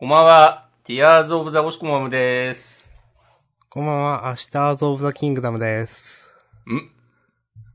[0.00, 2.90] こんばんは、ティアーズ・オブ・ザ・オシコマムです。
[3.68, 6.34] こんばんは、アシターズ・オブ・ザ・キングダムです。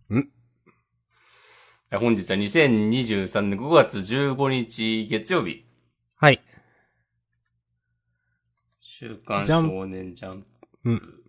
[0.09, 0.17] ん？
[0.17, 0.31] ん？
[1.91, 5.67] 本日は2023年5月15日月曜日。
[6.15, 6.41] はい。
[8.81, 10.41] 週刊少年ジャン
[10.81, 10.89] プ。
[10.89, 11.21] うん。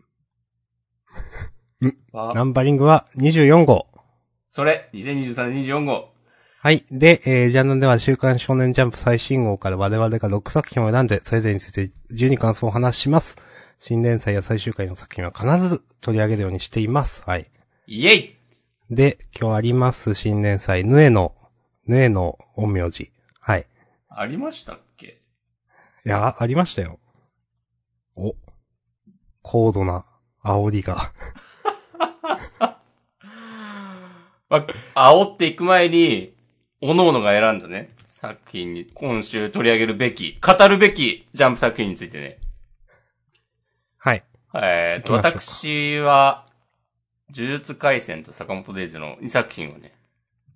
[2.14, 3.86] ナンバリングは24号。
[4.50, 6.15] それ、2023年24号。
[6.66, 6.84] はい。
[6.90, 13.36] で、えー、ジャンルでは週刊少年ジャンプ最新号から我々が6作品を選んで、それぞれについて自由に感想を話します。
[13.78, 17.22] 新連載や最終回の作品は必ず取り上げるようにしています。
[17.24, 17.48] はい。
[17.86, 18.36] イェイ
[18.90, 21.36] で、今日あります新連載、ヌエの、
[21.86, 23.12] ヌエの陰陽師。
[23.38, 23.66] はい。
[24.08, 25.22] ありましたっけ？
[26.04, 26.98] いや、あありましたよ。
[28.16, 28.34] お。
[29.40, 30.04] 高度な
[30.42, 30.96] 煽りが。
[34.48, 36.35] まあ、煽っていく前に、
[36.86, 37.90] 各々が選んだね、
[38.20, 42.38] 作品に、今週取り上げるべき、語るべきジャンプ作品についてね。
[43.98, 44.22] はい。
[44.54, 46.46] えーと、私は、
[47.34, 49.96] 呪術回戦と坂本デイズの2作品をね、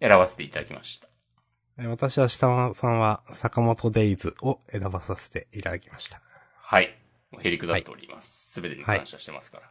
[0.00, 1.08] 選ばせていただきました。
[1.78, 6.20] えー私は下間さんは坂本デイズを選ばさせていただきました。
[6.54, 6.97] はい。
[7.32, 8.52] もうへりくだっております。
[8.52, 9.64] すべ、てに感謝してますから。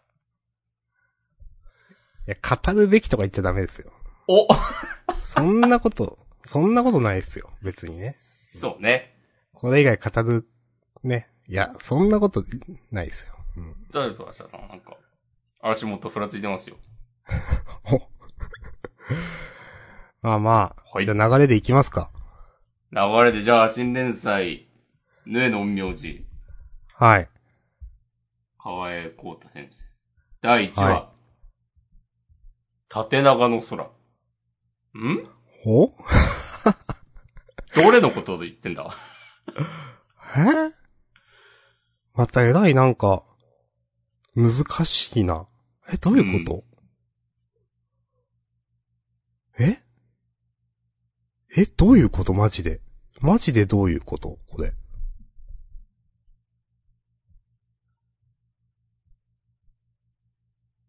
[2.27, 3.93] いや、語るべきとか言っちゃダメですよ。
[4.27, 4.47] お
[5.23, 7.49] そんなこと、そんなことないですよ。
[7.61, 8.13] 別にね。
[8.13, 9.15] そうね。
[9.53, 10.47] これ以外語る、
[11.03, 11.29] ね。
[11.47, 12.43] いや、そんなこと
[12.91, 13.33] ないですよ。
[13.57, 13.75] うん。
[13.91, 14.67] どうですか、明日さん。
[14.69, 14.97] なんか、
[15.61, 16.77] 足元ふらついてますよ。
[17.91, 18.09] お
[20.21, 22.11] まあまあ、はいじゃあ流れでいきますか。
[22.91, 24.67] 流れで、じゃあ、新連載、
[25.25, 26.25] ぬえの陰陽師、
[26.93, 27.29] はい。
[28.57, 29.85] 河江光太先生。
[30.41, 31.11] 第1話、は
[32.89, 33.83] 縦長の空。
[33.83, 33.89] ん？
[35.65, 35.91] お
[37.75, 38.95] どれのことを言ってんだ？
[40.37, 40.73] え？
[42.15, 43.23] また偉いなんか、
[44.35, 44.51] 難
[44.85, 45.47] しいな。
[45.91, 46.63] え、どういうこ
[49.57, 49.81] と、え？
[51.57, 52.33] え、どういうこと？
[52.33, 52.81] マジで。
[53.19, 54.39] マジでどういうこと？
[54.49, 54.73] これ。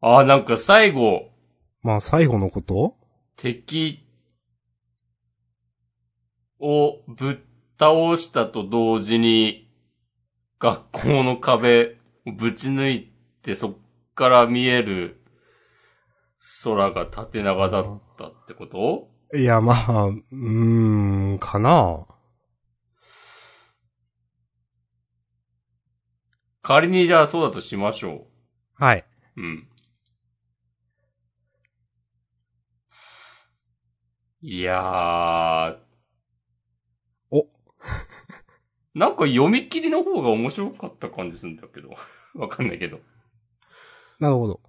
[0.01, 1.31] あー、なんか最後、
[1.83, 2.97] まあ最後のこと？
[3.37, 4.07] 敵
[6.61, 7.37] をぶっ
[7.79, 9.69] 倒したと同時に、
[10.59, 13.11] 学校の壁をぶち抜い
[13.43, 13.73] てそっ
[14.15, 15.23] から見える
[16.63, 19.09] 空が縦長だったってこと？
[19.35, 22.05] いや、まあ、うーん、かな
[26.63, 28.27] 仮にじゃあそうだとしましょ
[28.75, 29.05] はい。
[29.37, 29.41] う。
[29.41, 29.69] うん。
[34.43, 35.90] いやー。
[37.31, 37.47] お。
[38.95, 41.91] なんか読み切りの方が面白かった感じするんだけど。
[42.35, 43.01] わかんないけど。
[44.19, 44.61] なるほど。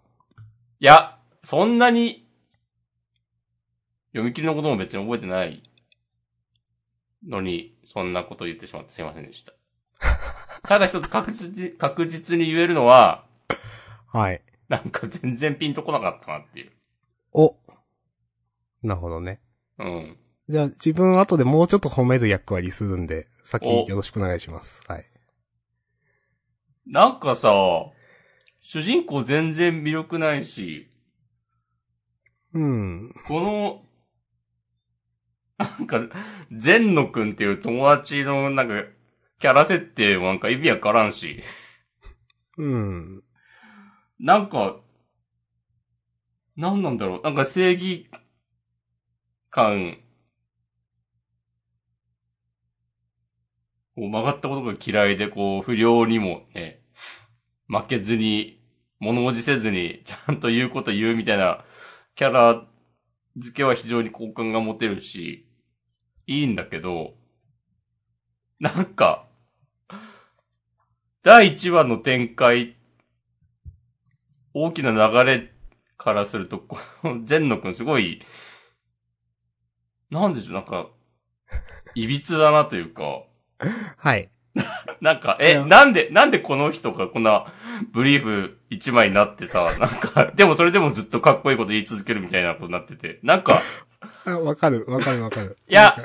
[0.79, 2.27] いや、そんなに、
[4.13, 5.63] 読み切りのことも別に覚えてない
[7.27, 9.53] のに、そんなこと言ってしまってすいませんでした。
[10.63, 13.25] ただ一つ確実確実に言えるのは、
[14.07, 14.41] はい。
[14.67, 16.71] なんか全然ピンとこなかったなっていう。
[17.33, 17.57] お。
[18.81, 19.41] なるほどね。
[19.77, 20.17] うん。
[20.51, 24.81] じゃあ自分後でもうちょっと褒める役割するんで、先およろしくお願いします。
[24.85, 25.05] はい。
[26.85, 27.49] なんかさ、
[28.59, 30.89] 主人公全然魅力ないし、
[32.53, 33.13] うん。
[33.29, 33.81] この、
[35.57, 36.01] なんか、
[36.51, 38.83] 善野くんっていう友達のなんか、
[39.39, 41.41] キャラ設定もなんか意味わからんし、
[42.57, 43.23] うん。
[44.19, 44.81] なんか、
[46.57, 48.09] なんなんだろう、なんか正義
[49.49, 49.97] 感、
[53.95, 56.81] こう曲がったことが嫌いで、こう、不良にもね、
[57.67, 58.61] 負けずに、
[58.99, 61.65] 物おじせずに、ちゃんと言うこと言うみたいな、
[62.15, 62.65] キャラ
[63.37, 65.47] 付けは非常に好感が持てるし、
[66.27, 67.15] いいんだけど、
[68.59, 69.27] なんか、
[71.23, 72.75] 第1話の展開、
[74.53, 75.51] 大きな流れ
[75.97, 78.21] からすると、この善野くんすごい、
[80.09, 80.89] なんでしょう、なんか、
[81.95, 83.23] いびつだなというか、
[83.97, 84.29] はい。
[85.01, 87.45] なんか、え、うんなんで、なんでこの人がこんな
[87.91, 93.61] ブリーフ一枚になってさ、 なんか、でもそれでもずっとかっこいいこと言い続けるみたいなことになってて、なんか、
[94.25, 95.57] あ、わかる、わかる、わかる。
[95.67, 95.95] いや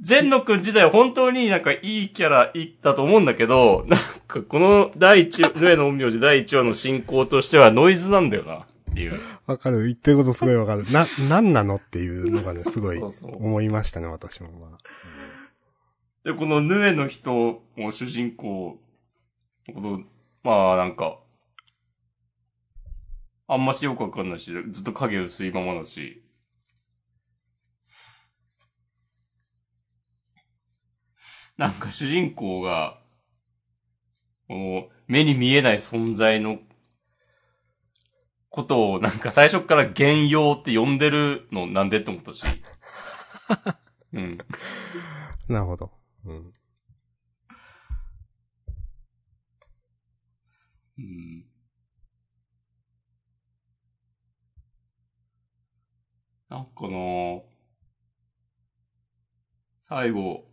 [0.00, 2.52] 善野くん自体は本当になんかいいキャラ
[2.82, 9.20] だと思うんだけど、なんかこの第一、ヌエの陰陽師第一話の進行としてはノイズなんだよな、っていう。
[9.46, 9.84] わかる。
[9.84, 10.84] 言ってることすごいわかる。
[10.90, 14.50] な、なんなのっていうのがね、すごい思いましたね、私も。
[14.50, 15.03] まあ
[16.24, 18.78] で、このヌエの人も主人公
[19.68, 20.00] のこと、
[20.42, 21.18] まあなんか、
[23.46, 26.22] あんましよくわかんないし、ずっと影薄いままだし。
[31.58, 32.98] なんか主人公が、
[34.48, 36.58] この目に見えない存在の
[38.48, 42.44] ことをなんか最初から幻用って呼んでるのなんでって思ったし。
[44.14, 44.38] うん。
[45.48, 46.03] なるほど。
[46.24, 46.52] うん。
[50.98, 51.44] うん。
[56.48, 57.42] なんかな
[59.82, 60.44] 最後、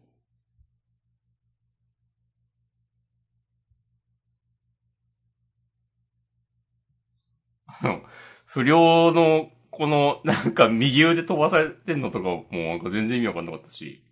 [7.66, 8.02] あの、
[8.46, 14.04] 不良の、この、なんか右腕飛ばされてんのとかも、なんか全然意味わかんなかったし。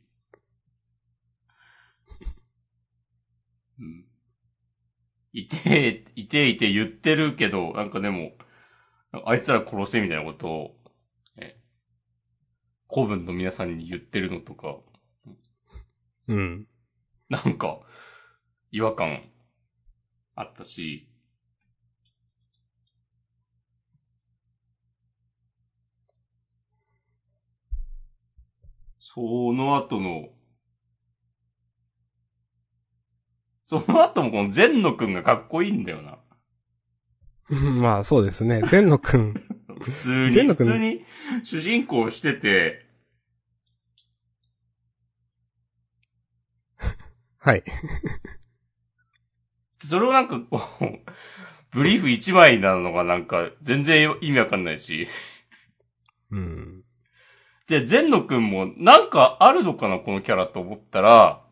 [3.80, 4.06] うん。
[5.34, 8.32] いてえ、いてえいてえ言ってるけど、なんかでも、
[9.26, 10.76] あいつら殺せみたいなことを、
[11.38, 11.58] え、
[12.92, 14.78] 古文の皆さんに言ってるのとか、
[16.28, 16.68] うん。
[17.30, 17.82] なんか、
[18.72, 19.24] 違和感
[20.36, 21.10] あったし、
[29.00, 29.22] そ
[29.54, 30.30] の後の、
[33.70, 36.18] その後もこの善野くんがかっこいいんだよな。
[37.56, 38.64] まあそうですね。
[38.68, 39.36] 善野くん。
[39.80, 40.48] 普通に。
[40.48, 41.06] 普通に
[41.44, 42.88] 主人公してて、
[47.38, 47.64] はい。
[49.86, 50.86] それをなんかこう、
[51.70, 55.08] ブリーフ一枚なのがなんか全然意味わかんないし。
[56.32, 56.84] うん。
[57.68, 61.46] じゃあ、善野くんもなんかあるのかなこのキャラと思ったら、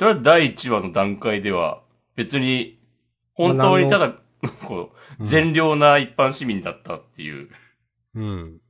[0.00, 1.82] とりあえず第1話の段階では
[2.16, 2.80] 別に
[3.34, 4.14] 本当にただ、
[4.64, 7.50] こう、善良な一般市民だったっていう
[8.14, 8.60] うん。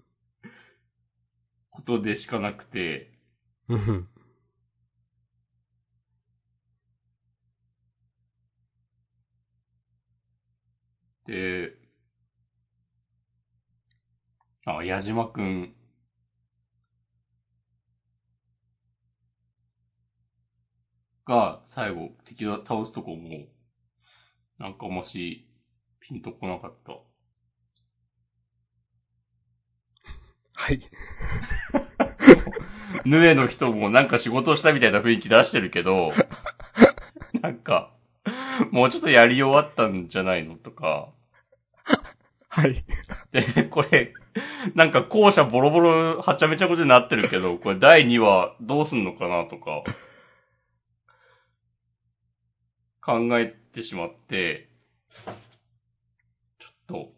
[1.71, 3.13] ことでしかなくて、
[3.69, 4.09] うん。
[11.27, 11.77] で、
[14.65, 15.77] あ、矢島くん。
[21.31, 23.47] が、最後、敵を倒すとこも、
[24.59, 25.49] なんかあんまし、
[26.01, 26.93] ピンとこなかった。
[30.55, 30.81] はい。
[33.07, 36.11] ヌエの人もなんか仕事したみたいな雰囲気出してるけど、
[37.41, 37.93] なんか、
[38.73, 41.11] もうちょっとやり終わったんじゃないのとか、
[42.49, 42.85] はい。
[43.31, 44.15] で、これ、
[44.75, 49.85] なんか校舎ボロボロはちゃめちゃことになってるけど、これ第2話どうすんのかなとか、
[53.11, 54.69] 考えてしまって、
[56.61, 57.13] ちょっと、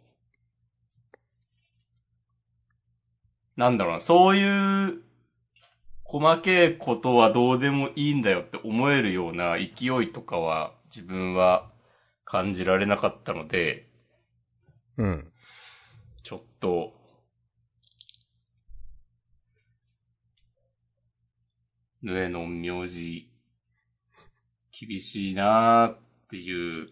[3.56, 5.02] なんだろうな、そういう、
[6.04, 11.70] 細けいことはどうでもいいんだよって思えるような勢いとかは自分は
[12.24, 13.90] 感じられなかったので、
[14.96, 15.32] うん。
[16.22, 16.94] ちょっと、
[22.02, 23.31] ぬえの名字、
[24.72, 25.98] 厳しいなーっ
[26.28, 26.88] ていう、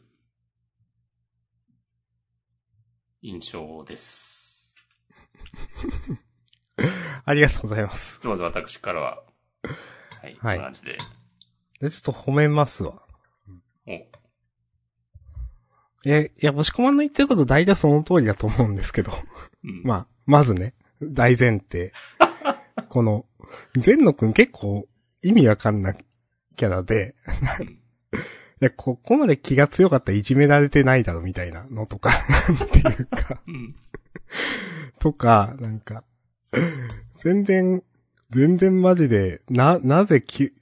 [3.23, 4.77] 印象です。
[7.25, 8.21] ありがとうございます。
[8.27, 9.23] まず私からは、
[10.23, 10.99] はい、こんはいな感じで。
[11.81, 13.03] で、ちょっと褒めますわ。
[13.87, 13.93] お
[16.07, 19.13] え、いや、もしこまんの言ってること大体その通りだと思うんですけど。
[19.65, 21.93] うん、まあ、まずね、大前提。
[22.89, 23.27] この、
[23.77, 24.87] 善野くん結構
[25.23, 25.95] 意味わかんな
[26.61, 27.14] キャラで、
[28.61, 32.11] いや、ここまで気が強かったらいじめられてないだろみたいなのとか、
[32.49, 33.75] なんていうか、うん。
[34.99, 36.05] とか、なんか、
[37.17, 37.83] 全然、
[38.29, 40.52] 全然マジで、な、なぜき、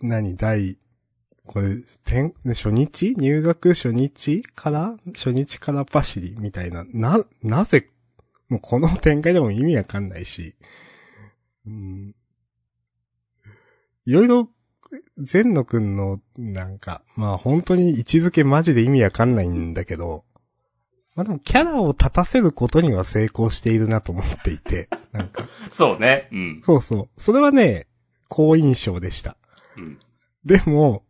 [0.00, 0.78] 何、第、
[1.44, 3.16] これ、点、初日？
[3.16, 4.96] 入学初日から？
[5.16, 7.90] 初日からパシリみたいな、な、なぜ、
[8.48, 10.54] もうこの展開でも意味わかんないし、
[11.66, 12.14] うん。
[14.06, 14.48] いろいろ、
[15.18, 20.24] 善野くんの、なんか、まあ本当に位置づけマジで意味わかんないんだけど、
[21.14, 26.28] まあでもキャラを立たせることには成功しているなと思っていて、 なんか、そうね。
[26.32, 26.60] うん。
[26.64, 27.20] そうそう。
[27.20, 27.86] それはね、
[28.28, 29.36] 好印象でした。
[29.76, 29.98] うん。
[30.44, 31.02] でも、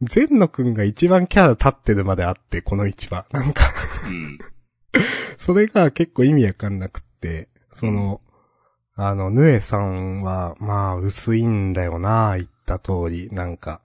[0.00, 3.26] 善野くんが一番キャラ立ってるまであって、この一話。
[3.32, 3.64] なんか、
[4.06, 4.38] うん。
[5.38, 8.20] それが結構意味わかんなくって、その、
[8.94, 13.30] あの、ヌエさんは、まあ、薄いんだよな、言った通り。
[13.32, 13.80] なんか、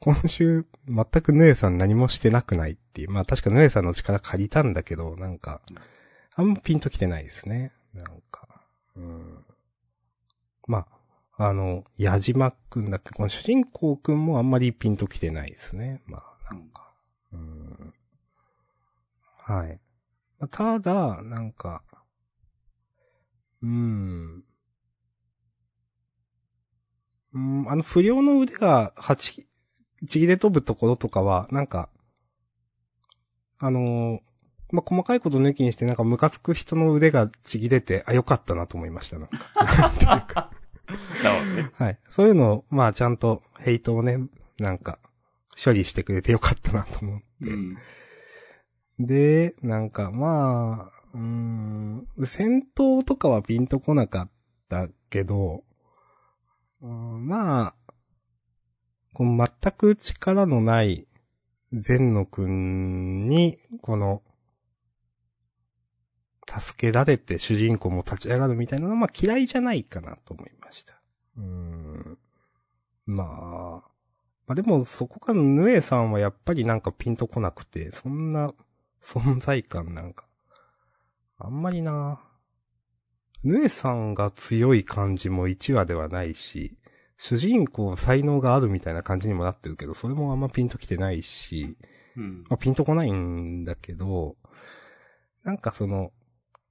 [0.00, 3.10] 今週、全くヌエさん何もしてなくないっていう。
[3.10, 5.62] まあ確かヌエさんの力借りたんだけど、なんか、
[6.34, 7.72] あんまピンときてないですね。
[7.94, 8.48] なんか、
[8.96, 9.44] うん。
[10.66, 10.86] ま
[11.38, 16.02] あ、あの、矢島くんだっけ、この主人公くんもあんまりピンときてないですね。
[16.06, 16.92] まあ、なんか、
[17.32, 17.94] うん。
[19.36, 19.80] はい。
[20.50, 21.84] ただ、なんか、
[23.62, 24.44] うん。
[27.34, 29.46] うん、あの不良の腕が八、
[30.06, 31.88] ちぎれ飛ぶところとかは、なんか、
[33.58, 34.18] あのー
[34.72, 40.50] まあ、細かいこと抜きにして、なんかムカつく人の腕がちぎれて、あ、よかったなと思いました、なんか。
[41.22, 41.70] なるほどね。
[41.74, 41.98] はい。
[42.08, 44.18] そういうのを、まあ、ちゃんと、ヘイトをね、
[44.58, 44.98] なんか、
[45.62, 47.26] 処理してくれてよかったなと思って。
[47.40, 47.76] うん。
[48.98, 54.30] で、なんか、まあ、うーん、戦闘とかはピンとこなかっ
[54.70, 55.71] たけど、うん
[56.86, 57.74] まあ、
[59.12, 61.06] この全く力のない
[61.72, 64.22] 善野くんに、この、
[66.48, 71.00] 助けられて主人公も立ち上がるみたいなのは、まあ嫌いじゃないかなと思いました。
[71.38, 72.18] うん。
[73.06, 73.88] まあ、
[74.46, 78.52] まあでもそこからヌエさんはやっぱりなんかピンとこなくて、そんな
[79.00, 80.26] 存在感なんか、
[81.38, 82.20] あんまりな。
[83.44, 86.76] ヌエさんが強い感じも1話ではないし、
[87.16, 91.76] 主人公才能があるみたいな感じにもなってるけど、それもあんまピンときてないし、
[92.16, 92.44] うん。
[92.48, 94.36] まあ、ピンとこないんだけど、
[95.44, 96.12] なんかその、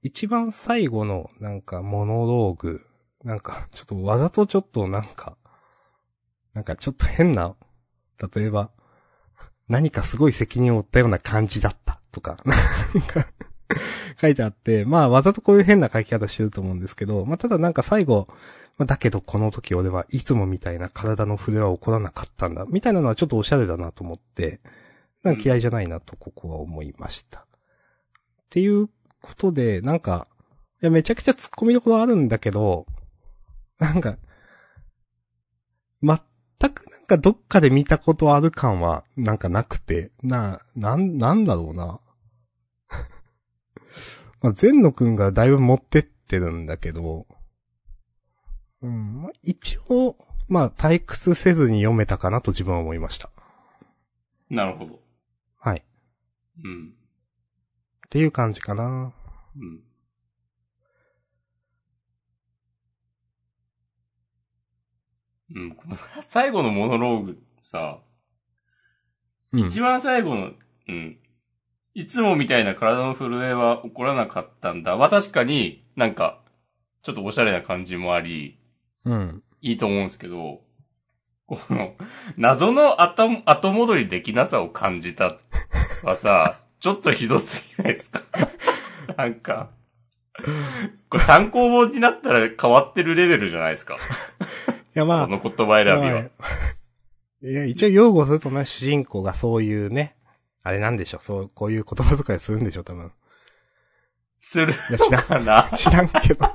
[0.02, 2.80] 一番最後のなんかモノローグ、
[3.24, 5.36] なんかちょっとわざとちょっとなんか、
[6.54, 7.54] なんかちょっと変な、
[8.34, 8.70] 例えば、
[9.68, 13.26] 何かすごい責任を負ったような感じだったとか、なんか
[14.20, 18.28] 書いてあって、まあわざとこういう変な書き方してると思うんですけど、まあただなんか最後、
[18.78, 24.60] まあ、だけどこの時俺はいつもみたいな体の触れは起こらなかったんだ、みたいなのはちょっとおしゃれだなと思って、
[25.22, 27.40] なんか嫌いじゃないなとここは思いました。
[27.40, 27.44] っ
[28.50, 28.88] ていう
[29.20, 30.26] ことで、なんか、
[30.82, 32.86] いやめちゃくちゃ突っ込みどころあるんだけど、
[33.78, 34.16] なんか、
[36.02, 36.18] 全
[36.70, 42.00] くなんかどっかで見たことある感はなんかなくて、な、なん、なんだろうな。
[44.42, 47.26] まあ、善野くんがだいぶ持ってってるんだけど、
[48.82, 50.16] うん、まあ一応、
[50.48, 53.30] まあ退屈せずに読めたかなと自分は思いました。
[54.50, 54.98] なるほど。
[55.58, 55.84] はい。
[56.64, 56.88] うん。
[56.88, 59.12] っていう感じかな。
[59.56, 59.80] うん。
[65.54, 65.74] うん。
[65.76, 68.00] この最後のモノローグさ、
[69.52, 69.60] うん。
[69.60, 70.50] 一番最後の、
[70.88, 71.21] うん。
[71.94, 74.96] いつもみたいな体の震えは起こらなかったんだ。
[74.96, 76.40] は確かになんか、
[77.02, 78.58] ちょっとおしゃれな感じもあり、
[79.04, 79.42] うん。
[79.60, 80.60] いいと思うんですけど、
[81.46, 81.94] この、
[82.36, 85.36] 謎の後、後戻りできなさを感じた
[86.02, 88.22] はさ、 ちょっとひどすぎないですか？
[89.16, 89.70] なんか、
[91.10, 93.96] これ単行本になったら変わってるレベルじゃないですか？
[93.96, 95.98] いやまあ、この言葉選びは。
[96.00, 96.22] まあ
[97.44, 100.14] いや、一応擁護するとね、主人公がそういうね、
[100.64, 103.12] あれなんでしょう、そう、こういう言葉遣いするんでしょう、多分。
[104.40, 106.46] するいや、知らん、 かな知らんけど。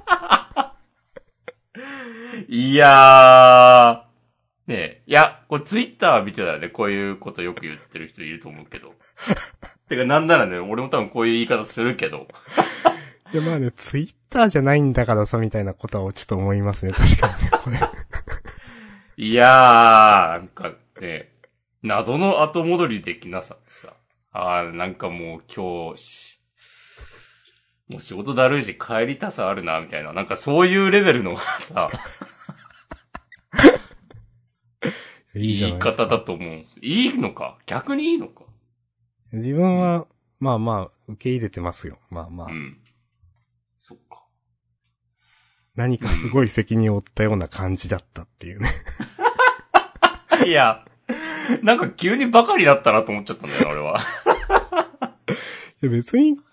[2.48, 4.08] いやー。
[4.68, 5.04] ねえ。
[5.08, 8.94] いや、これツイッター見てたらね、こういうことよく言ってる人いると思うけど。
[9.88, 12.28] てか、なんならね、俺も多分こういう言い方するけど。
[13.34, 17.80] いや、まあね、ツイッターじゃないんだからさ、みたいなことはちょっと思いますね、確かにね、これ。
[19.18, 21.32] いやー、なんかね、
[21.84, 23.94] 謎の後戻りできなさってさ。
[24.32, 26.40] あー、なんかもう今日し、
[27.90, 30.14] もう仕事だるいし帰りたさあるな、みたいな。
[30.14, 31.90] なんかそういうレベルのさ、
[35.36, 36.06] いいじゃ言ないいですか。
[36.06, 36.80] 方だと思うんです。
[36.82, 37.58] いいのか？
[37.66, 38.44] 逆にいいのか？
[39.32, 40.08] 自分は、
[40.40, 42.00] まあまあ、受け入れてますよ。
[42.10, 42.48] まあまあ。
[42.48, 42.80] うん。
[43.80, 44.24] そっか。
[45.76, 48.70] 何かすごい責任を負ったような感じだったっていうね。
[50.46, 50.86] いや、
[51.64, 54.00] なんか急にバカになったなと思っちゃったんだよな、俺は。
[55.82, 56.44] いや別に、こ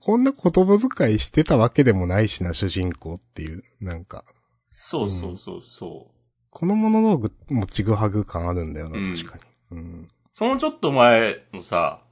[0.00, 3.62] こんな言葉遣いしてたわけでもないしな、主人公っていう。
[3.80, 4.24] なんか、
[4.70, 6.14] そうそうそうそう。
[6.50, 9.38] このモノローグもちぐはぐ感あるんだよな、うん確か
[9.70, 9.78] に。
[9.78, 10.08] うん。
[10.34, 12.02] そのちょっと前のさ、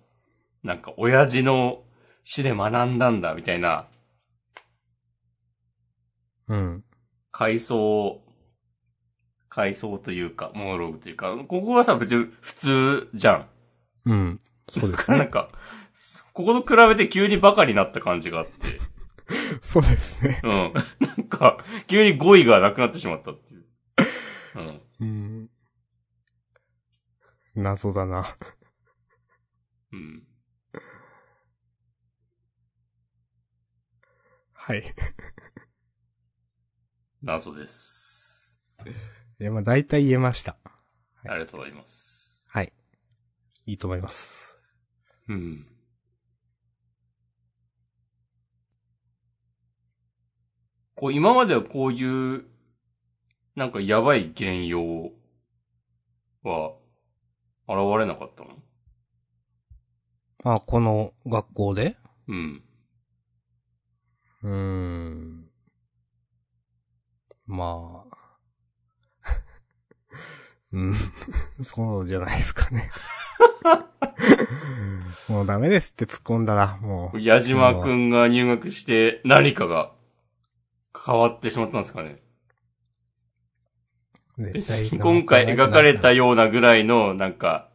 [0.63, 1.85] なんか親父の
[2.25, 3.89] 死で学んだんだ、みたいな、
[6.49, 6.85] うん。
[7.31, 8.21] 回想、
[9.55, 13.49] 回想というか、モノローグというか、ここはさ、別に普通じゃん。
[14.07, 14.41] うん。
[14.71, 15.19] そうですね。
[15.19, 15.51] なんか、
[16.33, 18.81] ここと比べて急にバカになった感じがあって。
[19.61, 20.41] そうですね。
[20.43, 20.73] うん。
[21.07, 23.67] なんか、急に語彙がなくなってしまったっていう。
[25.01, 25.07] うん。
[25.07, 25.11] う
[25.45, 25.51] ん。
[27.55, 28.25] 謎だな。
[29.93, 30.23] うん。
[34.55, 34.83] はい。
[37.21, 38.59] 謎です。
[39.43, 40.57] いや、まあ大体言えました。
[41.25, 42.47] ありがとうございます。
[42.47, 42.73] はい。
[43.67, 44.57] いいと思います。
[45.29, 45.67] うん。
[50.95, 52.45] こう、今まではこういう、
[53.57, 55.11] なんかやばい原用
[56.45, 56.77] は、
[57.67, 58.63] 現れなかったの？
[60.45, 61.97] あ、この学校で？
[62.29, 62.63] うん。
[64.45, 65.51] うーん。
[67.47, 68.12] まあ。
[70.73, 70.95] うん。
[71.63, 72.91] そうじゃないですかね。
[75.29, 77.21] もうダメですって突っ込んだら、もう。
[77.21, 79.93] 矢島くんが入学して何かが
[81.05, 82.23] 変わってしまったんですかね。
[84.99, 87.69] 今回描かれたようなぐらいの、なんか、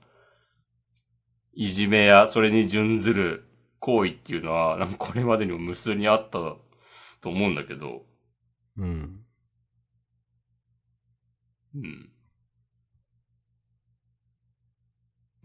[1.54, 3.48] いじめやそれに準ずる
[3.80, 6.60] 行為っていうのは、なんかこれまでにも無数にあったと
[7.25, 8.06] 思うんだけど、
[8.77, 9.24] うん。
[11.75, 12.10] うん。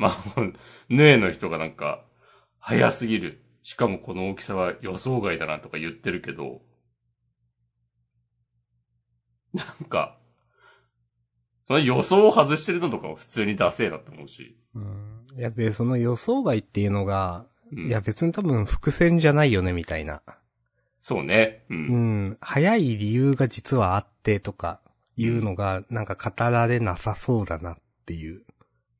[0.02, 0.42] まあ、
[0.90, 2.04] ヌエの人がなんか、
[2.59, 3.44] 早すぎる。
[3.62, 6.62] しかもこの大きさは予想外だなとか言ってるけど、
[9.54, 10.18] なんか、
[11.68, 14.59] その予想を外してるのとかは普通にダセーなって思うし。
[14.75, 15.25] うん。
[15.38, 20.23] いや、で、その予想外っていうのが、うん、いや別に多分伏線じゃないよね、みたいな。
[21.00, 21.64] そうね。
[21.71, 21.75] う。
[21.75, 22.38] うんん。
[22.40, 24.80] 早い理由が実はあってとか、
[25.16, 28.42] いうのが、なんか語られなさそうだなっていう。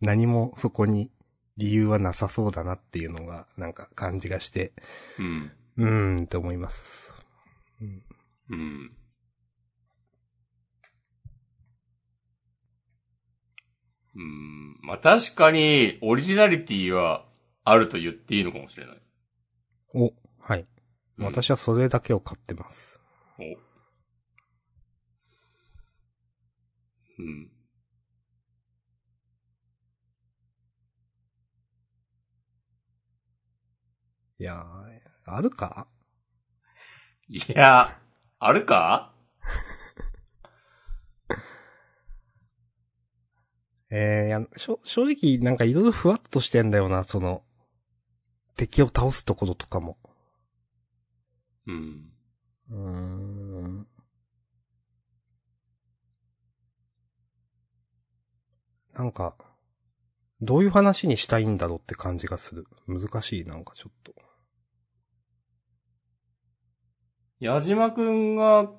[0.03, 1.11] 何もそこに
[1.57, 4.73] 理由はなさそうだなっていうのが、なんか感じがして、
[5.19, 5.53] うん。
[5.77, 7.13] うーんって思います。
[7.81, 8.03] うん。
[8.51, 8.93] うん。
[14.83, 17.25] まあ確かに、オリジナリティは
[17.65, 19.03] あると言っていいのかもしれない。
[19.95, 20.67] お、はい。
[21.19, 23.01] うん私はそれだけを買ってます。
[23.39, 23.43] お
[27.19, 27.51] うん。
[34.43, 35.87] いやー、あるか？
[37.29, 37.97] いや、
[38.41, 39.15] あるか？
[43.89, 47.45] えー、いや、しょ、正直なんかいろいろふわっとしてんだよな、その、
[48.57, 49.97] 敵を倒すところとかも。
[51.69, 52.13] うん。
[52.69, 52.79] うー
[53.69, 53.87] ん。
[58.95, 59.37] なんか、
[60.41, 62.67] どういう話にしたいんだろうって感じがする。
[62.89, 64.13] 難しい、なんかちょっと。
[67.43, 68.71] 矢島くんが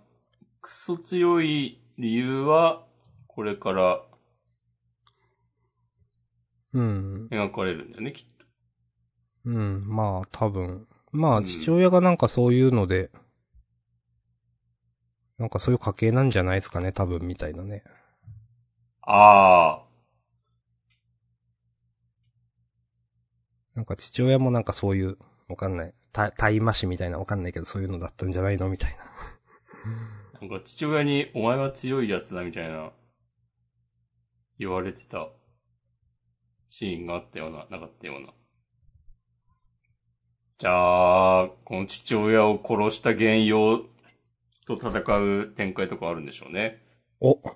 [0.62, 2.86] クソ強い理由は、
[3.28, 4.02] これから
[6.72, 7.28] うん。
[7.30, 8.46] 描かれるんだよね、きっと。
[9.48, 10.88] うん、まあ、多分。
[11.12, 13.12] まあ、うん父親がなんかそういうので、
[15.38, 17.84] なんかそういう家系なんじゃないですかね、多分、みたいなね。
[19.02, 19.84] ああ。
[23.76, 25.18] なんか父親もなんかそういう、
[25.50, 25.94] わかんない。
[26.14, 29.04] た、大麻師みたいなわかんないけど、そういうのだったんじゃないのみたいな。
[30.40, 32.92] なんか父親に、お前は強いやつだみたいな、
[34.58, 35.30] 言われてた
[36.70, 38.34] シーンがあったような、なかったような。
[40.60, 43.80] じゃあ、この父親を殺した原用
[44.66, 46.82] と戦う展開とかあるんでしょうね。
[47.20, 47.40] お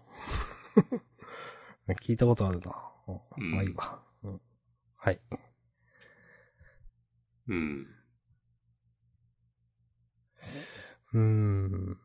[2.02, 2.72] 聞いたことあるな。
[3.08, 4.00] おうんまあいいわ。
[4.24, 4.42] うん
[4.98, 5.20] はい。
[7.48, 7.88] うん。
[11.14, 11.98] うーん。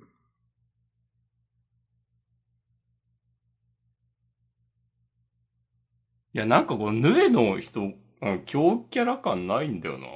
[6.35, 10.07] いや、なんかこのヌエの人、うん強キャラ感ないんだよな。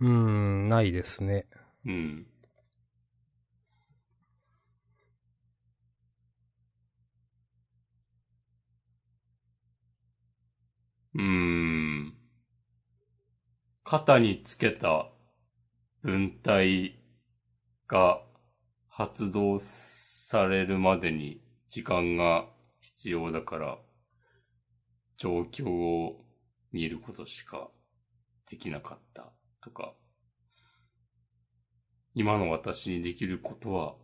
[0.00, 1.46] うーん、ないですね。
[1.84, 2.26] うん。
[11.14, 12.14] うーん。
[13.84, 15.10] 肩につけた
[16.02, 16.99] 文体
[17.90, 18.22] が
[18.88, 22.46] 発動されるまでに時間が
[22.78, 23.78] 必要だから、
[25.16, 26.24] 状況を
[26.70, 27.68] 見ることしか
[28.48, 29.92] できなかったとか、
[32.14, 33.96] 今の私にできることは、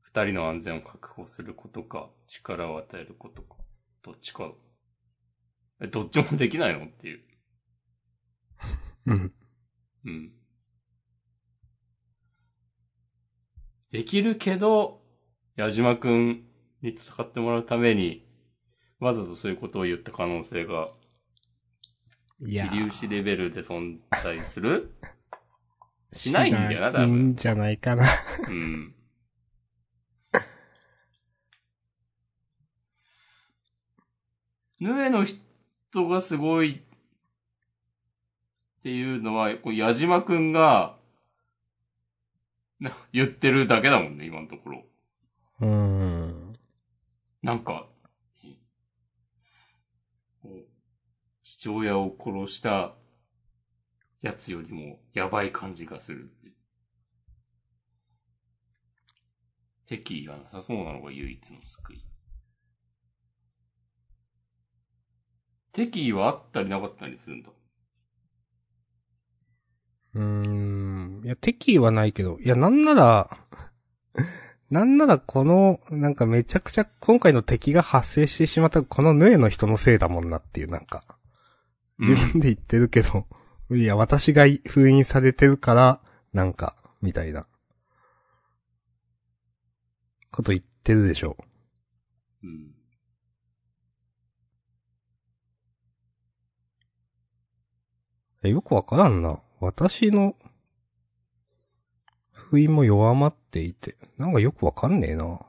[0.00, 3.56] 二人の安全を確保することか、力を与えることか、
[4.02, 4.52] どっちか。
[5.82, 6.86] え、どっちもできないの？
[6.86, 7.20] っていう。
[9.04, 9.34] うん。
[10.06, 10.32] うん。
[13.90, 15.00] できるけど、
[15.56, 16.44] 矢島くん
[16.82, 18.26] に戦ってもらうために、
[19.00, 20.88] わざとそういうことを言った可能性が、
[22.46, 24.94] いや秀吉レベルで存在する？
[26.12, 28.04] しないんだよな多分いいんじゃないかな。
[28.48, 28.94] うん。
[34.80, 36.80] ヌエの人がすごいっ
[38.82, 40.97] ていうのは、こう矢島くんが、な
[43.12, 44.84] 言ってるだけだもんね、今のところ。
[45.60, 46.56] うーん。
[47.42, 47.88] なんか、
[51.42, 52.94] 父親を殺した
[54.20, 56.52] やつよりもやばい感じがするって。
[59.86, 62.04] 敵意がなさそうなのが唯一の救い。
[65.72, 67.50] 敵意はあったりなかったりするんだ。
[70.14, 70.77] うーん。
[71.24, 73.30] いや、敵意はないけど、いや、なんなら、
[74.70, 81.18] なんならこの、なんかめちゃくちゃ今回の敵が発生してしまったこのヌエの人のせいだもんなっていう、なんか。
[81.98, 83.26] 自分で言ってるけど、
[83.74, 86.00] いや、私が封印されてるから、
[86.32, 87.46] なんか、みたいな。
[90.30, 91.36] こと言ってるでしょ。
[92.42, 92.74] うん。
[98.44, 99.40] えよくわからんな。
[99.60, 100.34] 私の、
[102.50, 105.40] 封印も弱まっていて、なんかよくわかんねえな。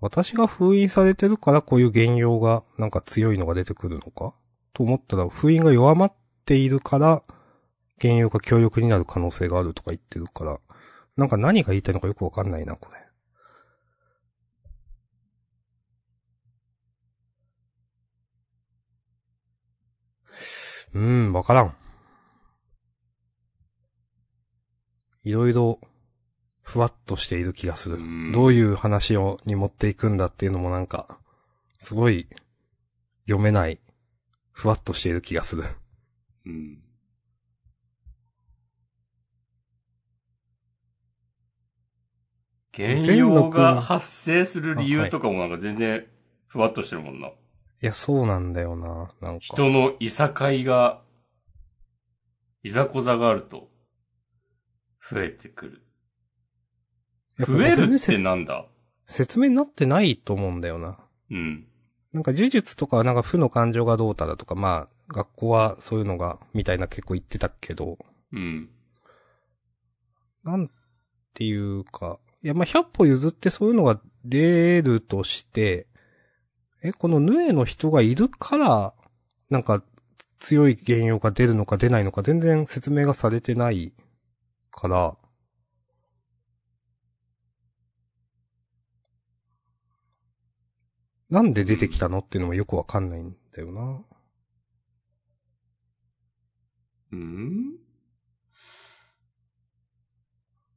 [0.00, 4.34] 私が封印されてるからこういう原用がなんか強いのが出てくるのか？
[4.72, 6.12] と思ったら封印が弱まっ
[6.44, 7.22] ているから
[8.00, 10.60] 原用が強力になる可能性があるとか言ってるから、
[11.16, 12.98] なんか何が言いたいのかよくわかんないな、これ。
[20.94, 21.76] うーん、わからん。
[25.24, 25.80] いろいろ、
[26.62, 27.96] ふわっとしている気がする。
[27.96, 31.18] うんどういう話を、に持っていくんだっていうのもなんか、
[31.78, 32.28] すごい、
[33.26, 33.80] 読めない、
[34.52, 35.64] ふわっとしている気がする。
[36.46, 36.82] うん。
[42.74, 46.06] 原用が発生する理由とかもなんか全然
[46.46, 47.28] ふわっとしてるもんな。
[47.28, 47.32] い
[47.80, 49.40] や、そうなんだよな、なんか。
[49.40, 51.02] 人のいさかいが、
[52.62, 53.68] いざこざがあると、
[55.10, 55.82] 増えてくる。
[57.38, 58.66] 増えるってなんだ？
[59.06, 60.98] 説明になってないと思うんだよな。
[61.30, 61.66] うん。
[62.12, 67.98] なんか呪術とかはなんか負の感情がどうただとか、まあ、学校はそういうのが、みたいな結構言ってたけど、
[68.32, 68.68] うん。
[70.44, 70.70] なん
[71.34, 75.86] ていうか、いや、まあ、100歩譲ってそういうのが出るとして、
[76.82, 78.94] え、このヌエの人がいるから、
[79.48, 79.82] なんか、
[80.38, 83.92] 強い原用が出るのか出ないのか全然説明がされてない
[84.72, 85.16] から、
[91.30, 94.04] なんで出てきたのっていうのもよくわかんないんだよな。
[97.12, 97.78] うん。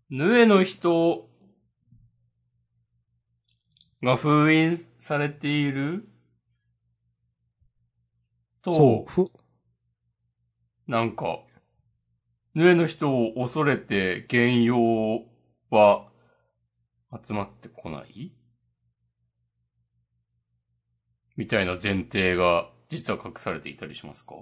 [0.10, 1.30] ヌエの人
[4.04, 6.08] が封印されている？
[8.62, 9.06] と、
[10.88, 11.40] なんか、
[12.56, 15.24] ヌエの人を恐れて原用
[15.70, 16.08] は
[17.24, 18.32] 集まってこない？
[21.36, 24.36] みたいな前提が実は隠されていたりしますか？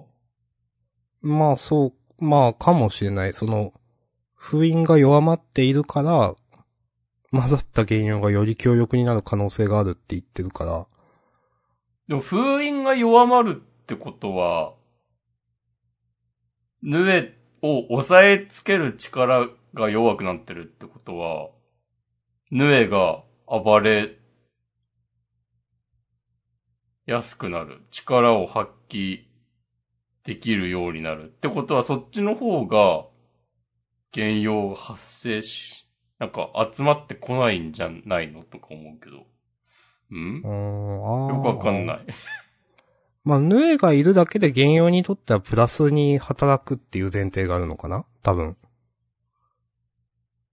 [1.22, 3.32] まあそう、まあかもしれない。
[3.32, 3.72] その、
[4.34, 6.36] 封印が弱まっているから、
[7.32, 10.86] 混ざった原用がより強力になる可能性があるって言ってるから、
[12.06, 14.74] でも封印が弱まるってことは、
[16.82, 21.48] ヌエを抑えつける力が弱くなってるってことは、
[22.50, 24.18] ヌエが暴れ
[27.06, 27.80] やすくなる。
[27.90, 29.20] 力を発揮
[30.24, 31.24] できるようになる。
[31.24, 33.06] ってことはそっちの方が、
[34.12, 39.16] 原用が発生し、なんか集まってこないんじゃないのとか思うけど。
[39.16, 39.22] ん？
[40.10, 40.48] うー
[41.32, 42.06] ん、よくわかんない。
[43.24, 48.04] まあ、ヌエがいるだけで原用にとってはプラスに働くっていう前提があるのかな？
[48.22, 48.56] 多分。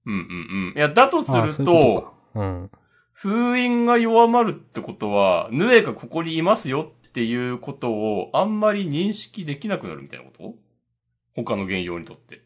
[0.05, 0.73] うんうんうん。
[0.77, 2.41] いや、だとするあーそういう。
[2.41, 2.71] うん。
[3.11, 10.55] 封印が弱まるってことは、ヌエがここにいますよっていうことをあんまり認識できなくなるみたいなこと？
[11.35, 12.41] 他の原用にとって。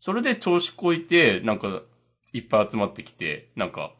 [0.00, 1.82] それで調子こいて、なんか、
[2.32, 3.94] いっぱい集まってきて、なんか、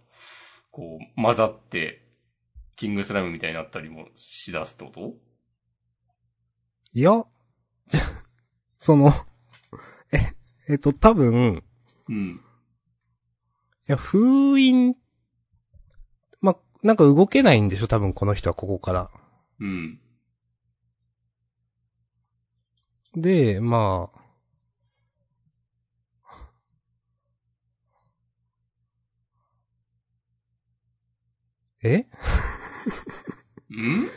[0.71, 2.08] こう、混ざって、
[2.79, 5.14] キングスライムみたいになったりもしだすってこと？
[6.95, 7.25] いや、
[8.79, 9.11] その、
[10.12, 10.19] え、
[10.69, 11.62] えっと、多分、
[12.09, 12.41] うん。
[13.88, 14.97] や、封印、
[16.41, 17.88] ま、なんか動けないんでしょ？
[17.88, 19.11] 多分この人はここから。
[19.59, 20.01] うん。
[23.17, 24.19] で、まあ。
[31.83, 32.07] え？
[33.70, 34.11] ん？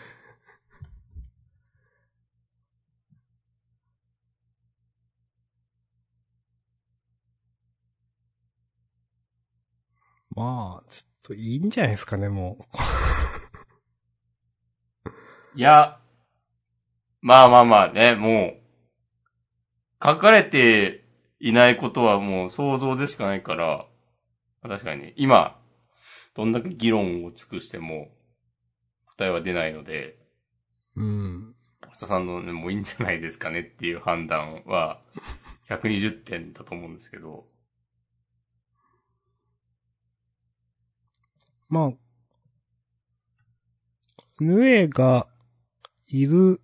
[10.33, 12.57] まあ、ちょっといいんじゃないですかね、も
[15.55, 15.59] う。
[15.59, 15.99] いや、
[17.19, 18.61] まあまあまあね、もう、
[20.03, 21.05] 書かれて
[21.39, 23.85] いないことはもう想像でしかないから、
[24.63, 25.59] 確かにね、今、
[26.33, 28.07] どんだけ議論を尽くしても、
[29.21, 30.17] 答えは出ないので、
[30.95, 31.55] うん。
[31.85, 34.99] 明日さんのね、もういいんじゃないですかねっていう判断は、
[35.69, 37.47] 120点だと思うんですけど、
[41.69, 41.93] まあ、
[44.39, 45.27] ヌエが
[46.07, 46.59] いる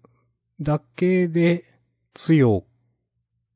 [0.60, 1.64] だけで
[2.16, 2.66] 強、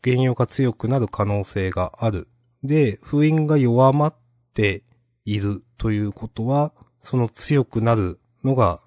[0.03, 2.27] 原用が強くなる可能性がある。
[2.63, 4.15] で、封印が弱まっ
[4.53, 4.83] て
[5.25, 8.79] いるということは、その強くなるのが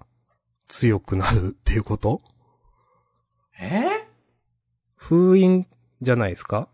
[0.67, 2.21] 強くなるっていうこと？
[3.59, 4.07] え？
[4.95, 5.67] 封印
[6.01, 6.67] じゃないですか？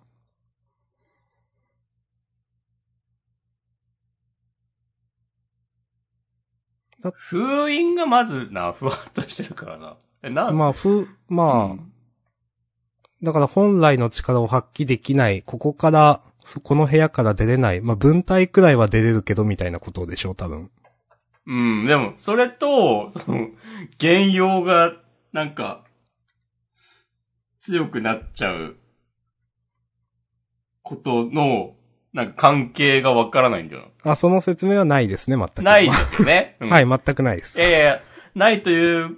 [7.14, 9.98] 封印がまずな、ふわっとしてるからな。
[10.24, 10.58] え、なん？
[10.58, 11.92] まあ、封、まあ、うん
[13.24, 20.72] だから本来の力を発揮できない、ここから、そこの部屋から出れない、まあ分体くらいは出れるけどみたいなことでしょう、多分。
[21.48, 23.50] うん、でも、それと、その、
[24.00, 24.94] 原用が、
[25.34, 25.84] なんか、
[27.62, 28.76] 強くなっちゃう、
[30.84, 31.76] ことの、
[32.14, 35.62] なんか関係がわからないんだよあ、その説明はないですね、全く。
[35.62, 35.72] な。
[35.72, 36.58] ないですよね。
[36.62, 38.02] うんはい、全くないですいやいや、
[38.36, 39.18] ないという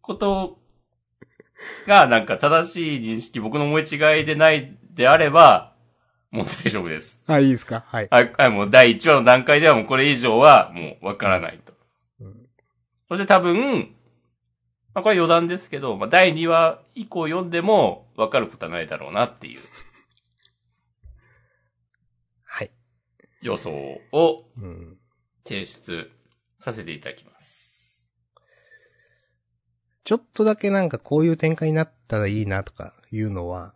[0.00, 0.58] こと
[1.86, 5.71] が、なんか正しい認識、僕の思い違いでないであれば、
[6.32, 7.22] もう大丈夫です。
[7.28, 7.84] あ、いいですか？
[7.86, 8.08] はい。
[8.10, 11.72] はい、はい、もう第1話の段階ではもうこれ以上はもうわからないと。
[12.20, 12.48] うん
[13.08, 13.94] そして多分、
[14.94, 19.60] まあこれ余談ですけど、まあ第2話以降読んでもわかることはないだろうなっていう
[22.44, 22.70] はい。
[23.42, 23.70] 予想
[24.12, 24.98] をうん。
[25.44, 26.10] 提出
[26.60, 28.08] させていただきます。
[30.04, 33.74] ちょっとだけなんかこういう展開になったらいいなとかいうのは、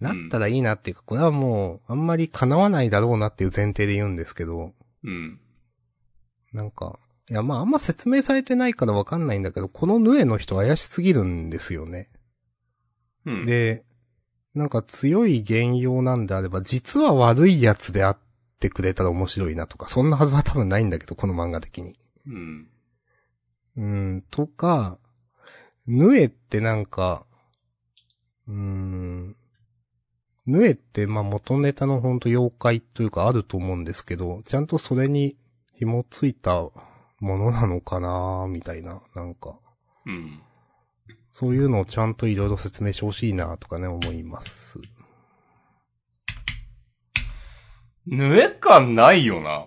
[0.00, 5.40] なったらいいなっていうか、これはもう、あんまり叶わないだろうなっていう前提で言うんですけど、うん。
[6.52, 6.98] なんか、
[7.30, 12.10] いやまああんま説明されてないからわかんないんだけど、このヌエの人怪しすぎるんですよね。
[13.24, 13.46] うん。
[13.46, 13.84] で、
[14.54, 18.18] なんか強い原用なんであれば、実は悪いやつであっ
[18.60, 21.96] てくれたら面白いなとか、そんなはずは多分ないんだけど、この漫画的に。
[22.26, 22.68] うん。
[23.76, 24.98] うん、とか、
[25.86, 27.26] ヌエってなんか、
[28.46, 29.36] うーん、
[30.46, 35.36] ヌエってまあ元ネタのほんと妖怪というかあると思うんですけど、ちゃんとそれに
[35.74, 36.62] 紐ついた
[37.20, 39.58] ものなのかなみたいな、なんか、
[40.06, 40.40] うん。
[41.32, 44.78] そういうのをちゃんといろいろ説明してほしいなとかね、思います。
[48.06, 49.66] ぬえ感ないよな。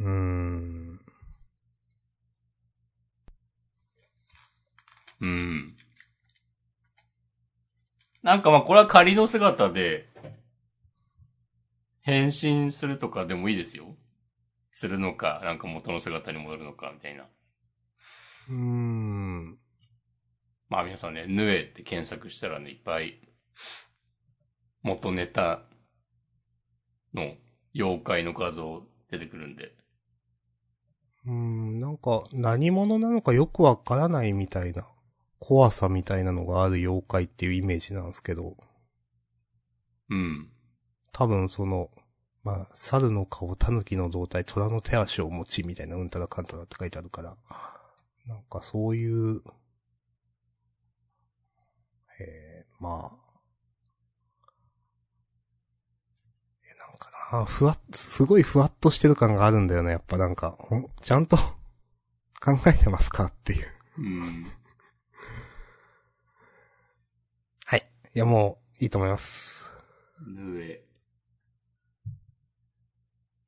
[0.00, 1.00] うーん。
[5.20, 5.73] うん。
[8.24, 10.08] なんかまあこれは仮の姿で、
[12.00, 13.96] 変身するとかでもいいですよ。
[14.72, 17.24] するのか、なんか元の姿に戻るのか、みたいな。
[18.48, 19.58] うーん。
[20.70, 23.20] まあ皆さんね、ヌエって検索したらね、いっぱい、
[24.82, 25.60] 元ネタ
[27.12, 27.34] の
[27.74, 29.76] 妖怪の画像出てくるんで。
[31.26, 34.88] うーん、なんか、何者なのかよくわからないみたいな、
[35.46, 38.56] 怖さみたいなのがある妖怪っていうイメージなんですけど、
[40.08, 40.48] うん。
[41.12, 41.90] 多分その、
[42.42, 47.36] まあ、猿の顔、狸の胴体、虎の手足を持ちみたいなうんたらかんたらって書いてあるから、
[48.26, 49.42] なんかそういう、
[52.20, 53.18] えー、まあ、
[56.64, 60.56] え、なんかな、ふわっ、すごいふわっとしてる感があるんだよね、やっぱなんか、
[61.02, 61.36] ちゃんと
[62.40, 63.68] 考えてますかっていう。
[63.98, 64.46] うん。
[67.66, 67.76] は
[68.14, 68.18] い。
[68.18, 69.70] いや、もう、いいと思います。
[70.26, 70.84] ヌエ。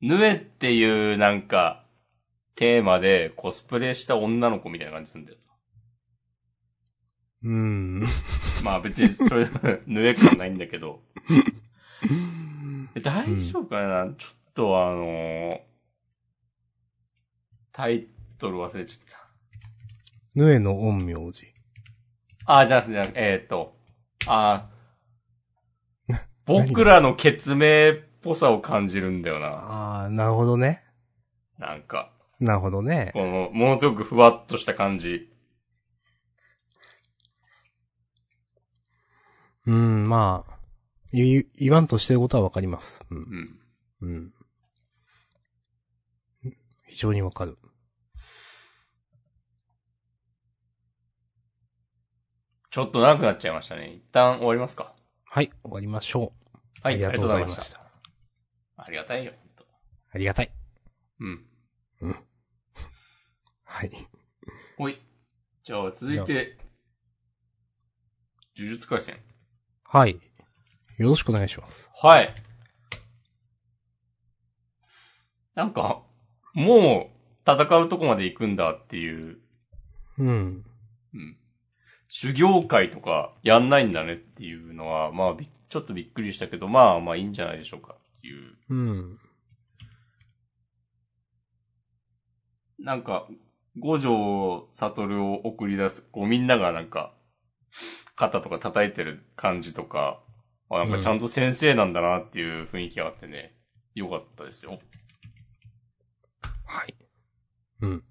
[0.03, 1.85] ヌエっていうなんか、
[2.55, 5.39] テーマでコスプレした女の子みたいな感じするんだよ
[7.43, 8.01] うーん。
[8.01, 8.07] な。
[8.65, 9.47] まあ別にそれ、
[9.87, 11.03] ヌエ感ないんだけど。
[12.95, 15.61] え大丈夫かな、ちょっとあのー
[17.73, 19.29] タイトル忘れちゃった。
[20.35, 21.53] ぬえの陰陽師。
[22.47, 23.76] あー、じゃなくて、じゃなくてえーっと、
[24.27, 24.77] あー
[26.47, 29.49] 僕らの決明っぽさを感じるんだよな。
[29.49, 30.85] ああ、なるほどね。
[31.59, 33.11] なんか、なるほどね。
[33.15, 35.29] この、ものすごくふわっとした感じ。
[39.67, 40.57] うん、まあ、
[41.13, 43.01] 言言わんとしてることはわかります。
[43.11, 43.15] う。
[43.15, 43.59] うんん。
[44.03, 44.33] うん。
[46.87, 47.59] 非常にわかる。
[52.77, 53.91] ちょっと長くなっちゃいましたね。
[53.91, 54.93] 一旦終わりますか。
[55.25, 56.59] はい、終わりましょう。
[56.83, 57.81] はい、ありがとうございましたた。
[58.77, 59.33] ありがたいよ、
[60.13, 60.51] ありがたい。
[61.19, 61.47] うん。
[63.65, 63.91] はい。
[64.77, 65.01] ほい。
[65.65, 66.59] じゃあ、続いて、
[68.55, 69.19] 呪術回戦。
[69.85, 70.21] はい。
[70.99, 71.91] よろしくお願いします。
[71.95, 72.29] はい。
[75.55, 76.03] なんか、
[76.53, 77.11] も
[77.47, 79.39] う、戦うとこまで行くんだっていう、
[80.19, 80.67] うん。
[81.15, 81.39] うん。
[82.09, 88.57] 修行会とかやんないんだねっていうのは、まあ、びちょっとびっくりしたけど、まあまあいいんじゃないでしょうかっていう。
[88.71, 89.19] うん。
[92.79, 93.27] なんか、
[93.79, 97.13] 五条悟を送り出す、こうみんながなんか、
[98.15, 100.21] 肩とか叩いてる感じとか、
[100.71, 103.55] あ、なんかちゃんと先生なんだなっていう雰囲気があってね、
[103.95, 104.79] よかったですよ。
[106.65, 106.95] はい。
[107.83, 108.05] うん。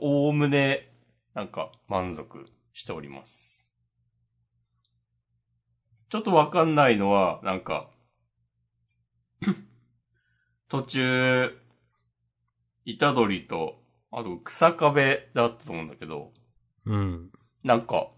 [0.00, 0.90] おおむね、
[1.34, 3.72] なんか、満足しております。
[6.08, 7.90] ちょっとわかんないのは、なんか、
[10.68, 11.58] 途中、
[12.84, 16.32] 板取と、あと草壁だったと思うんだけど、
[16.86, 17.30] うん。
[17.62, 18.10] なんか、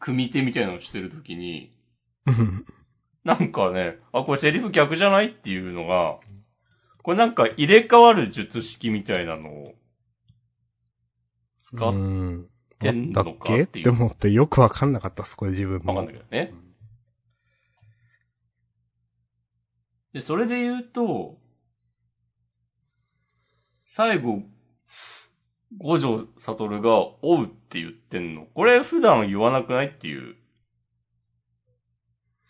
[0.00, 1.78] 組手みたいなのをしてるときに、
[3.24, 6.18] なんかね、あ、これセリフ逆じゃないっていうのが、
[7.02, 9.74] これなんか入れ替わる術式みたいなのを、
[11.62, 12.48] 使っうん。
[12.80, 15.94] てんのだっけっかっていうて思ってよくわかんなかったっす、これ自分も。
[15.94, 16.52] わかんないけどね。
[20.12, 21.38] で、それで言うと、
[23.86, 24.42] 最後、
[25.78, 28.46] 五条悟が、追うって言ってんの。
[28.54, 30.36] これ普段言わなくないっていう。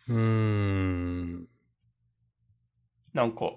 [0.09, 1.49] うーん。
[3.13, 3.53] なんか、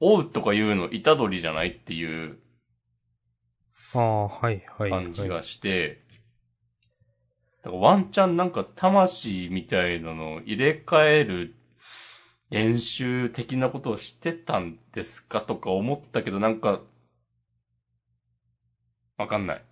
[0.00, 2.38] 追うとか言うの、板取りじゃないっていう。
[3.98, 6.00] 感じはいがして、
[7.62, 11.54] だからワンチャンなんか魂みたいなのを入れ替える
[12.50, 16.80] 演習的なことをしてたんですかとか思ったけどなんか、
[19.16, 19.64] わかんない。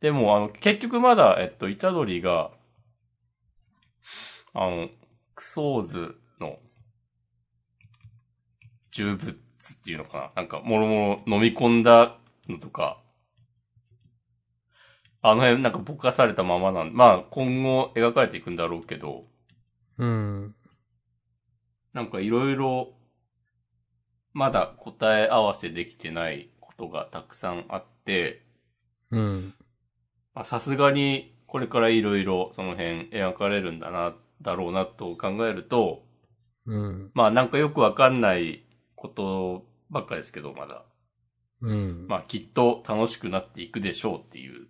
[0.00, 2.50] でもあの、結局まだ、えっと、イタドリが、
[4.54, 4.88] あの、
[5.34, 6.58] クソーズの、
[8.92, 9.16] 重
[9.60, 12.16] 物っていうのかななんか、もろもろ飲み込んだ
[12.48, 13.00] のとか、
[15.22, 19.26] あの辺なんかぼかされたままなんまあ今後描かれていくんだろうけど、
[19.98, 20.54] うん。
[21.92, 22.94] なんかいろいろ、
[24.32, 28.46] まだ答え合わせできてないことがたくさんあって、
[29.10, 29.54] うん。
[30.34, 36.04] まあさすがにこれからいろいろその辺描かれるんだな、だろうなと考えると、
[36.64, 37.10] うん。
[37.12, 38.64] まあなんかよくわかんない
[39.00, 40.84] ことばっかですけど、まだ。
[41.62, 42.06] うん。
[42.06, 44.68] まあきっと楽しくなっていくでしょうっていう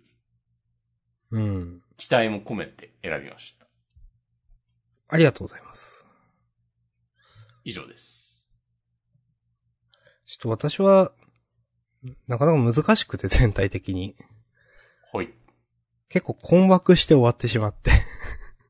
[1.31, 1.81] うん。
[1.97, 3.67] 期待も込めて選びました。
[5.09, 6.05] ありがとうございます。
[7.63, 8.41] 以上です。
[10.25, 11.11] ちょっと私は、
[12.27, 14.15] なかなか難しくて全体的に。
[15.11, 15.33] ほい。
[16.07, 17.91] 結構困惑して終わってしまって。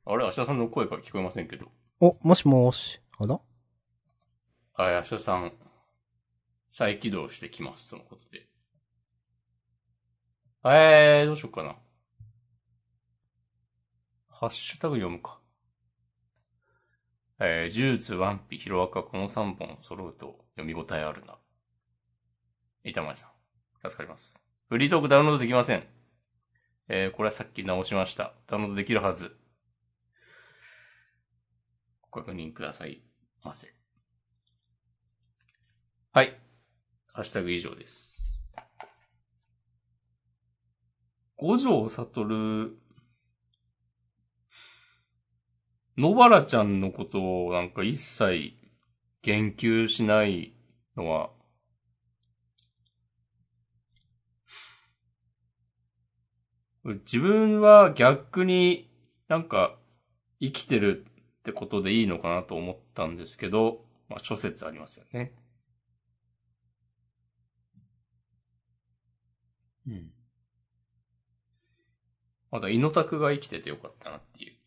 [0.06, 1.68] あれ、明日さんの声が聞こえませんけど。
[2.00, 3.00] お、もしもーし。
[3.20, 3.40] あら？
[4.74, 5.54] あ、明日さん、
[6.70, 8.48] 再起動してきます、そのことで。
[10.64, 11.76] えー、どうしようかな。
[14.28, 15.40] ハッシュタグ読むか。
[17.40, 21.38] えー、呪術、ワンピ、ヒロアカ、この3本揃うと読み応えあるな。
[22.84, 23.28] 板前さ
[23.84, 24.40] ん、助かります。
[24.70, 25.84] フリートークダウンロードできません。
[26.88, 28.34] えー、これはさっき直しました。
[28.48, 29.36] ダウンロードできるはず。
[32.02, 33.02] ご確認ください
[33.44, 33.81] ませ。
[36.14, 36.38] はい。
[37.14, 38.44] ハッシュタグ以上です。
[41.38, 42.26] 五条悟
[45.96, 48.56] 野原ちゃんのことをなんか一切
[49.22, 50.54] 言及しない
[50.98, 51.30] のは、
[56.84, 58.92] 自分は逆に
[59.30, 59.78] なんか
[60.42, 61.06] 生きてる
[61.40, 65.41] ってことでいいのかなと思ったんですけど、まあ諸説ありますよね。
[69.92, 70.12] うん。
[72.50, 74.58] まだ、イノタクが生きててよかったなっていう。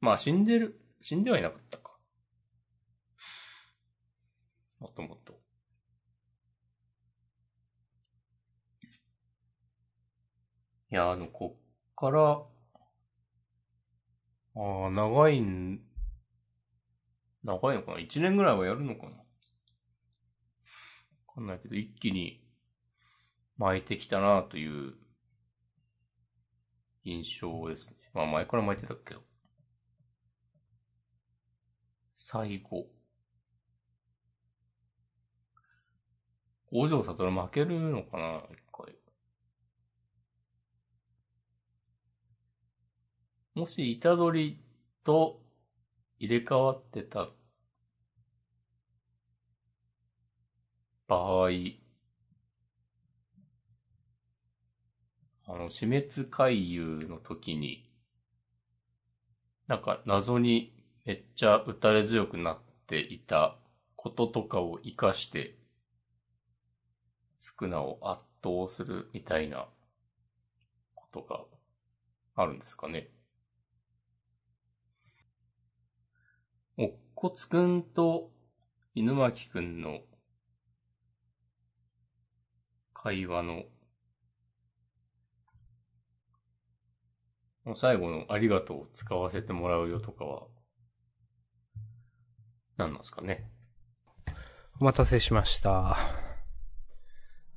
[0.00, 1.96] まあ死んでる、死んではいなかったか。
[4.78, 5.40] もっともっと。
[10.92, 11.62] いや、あの、こっ
[11.96, 12.44] から、
[14.54, 15.80] ああ、長いん、
[17.42, 18.00] 長いのかな？
[18.00, 19.08] 一年ぐらいはやるのかな？
[19.10, 19.24] わ
[21.34, 22.45] かんないけど、一気に
[23.58, 24.94] 巻いてきたなという
[27.04, 27.96] 印象ですね。
[28.12, 29.22] まあ前から巻いてたけど。
[32.16, 32.86] 最後。
[36.72, 38.94] 五条悟負けるのかな一回。
[43.54, 44.60] もし、虎取
[45.04, 45.40] と
[46.18, 47.28] 入れ替わってた
[51.06, 51.50] 場合、
[55.48, 57.88] あの、死滅回遊の時に、
[59.68, 60.72] なんか謎に
[61.04, 63.56] めっちゃ打たれ強くなっていた
[63.94, 65.56] こととかを活かして、
[67.38, 69.68] スクナを圧倒するみたいな
[70.94, 71.44] ことが
[72.34, 73.08] あるんですかね。
[76.76, 78.32] おっこつくんと
[78.94, 80.00] 犬巻くんの
[82.92, 83.62] 会話の
[87.74, 90.46] 最後のありがとう使わせてもらうよとかは、
[92.76, 93.50] 何なんですかね？
[94.80, 95.96] お待たせしました。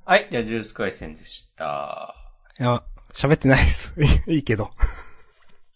[0.04, 2.16] はい、じゃあジュース回戦でした。
[2.58, 2.82] いや、
[3.12, 3.94] 喋ってないです。
[4.26, 4.70] いいけど。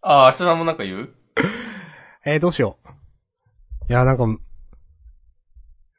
[0.01, 1.15] ああ、明日さんもなんか言う？
[2.27, 2.79] えー、どうしよ
[3.89, 3.91] う。
[3.91, 4.25] いや、なんか、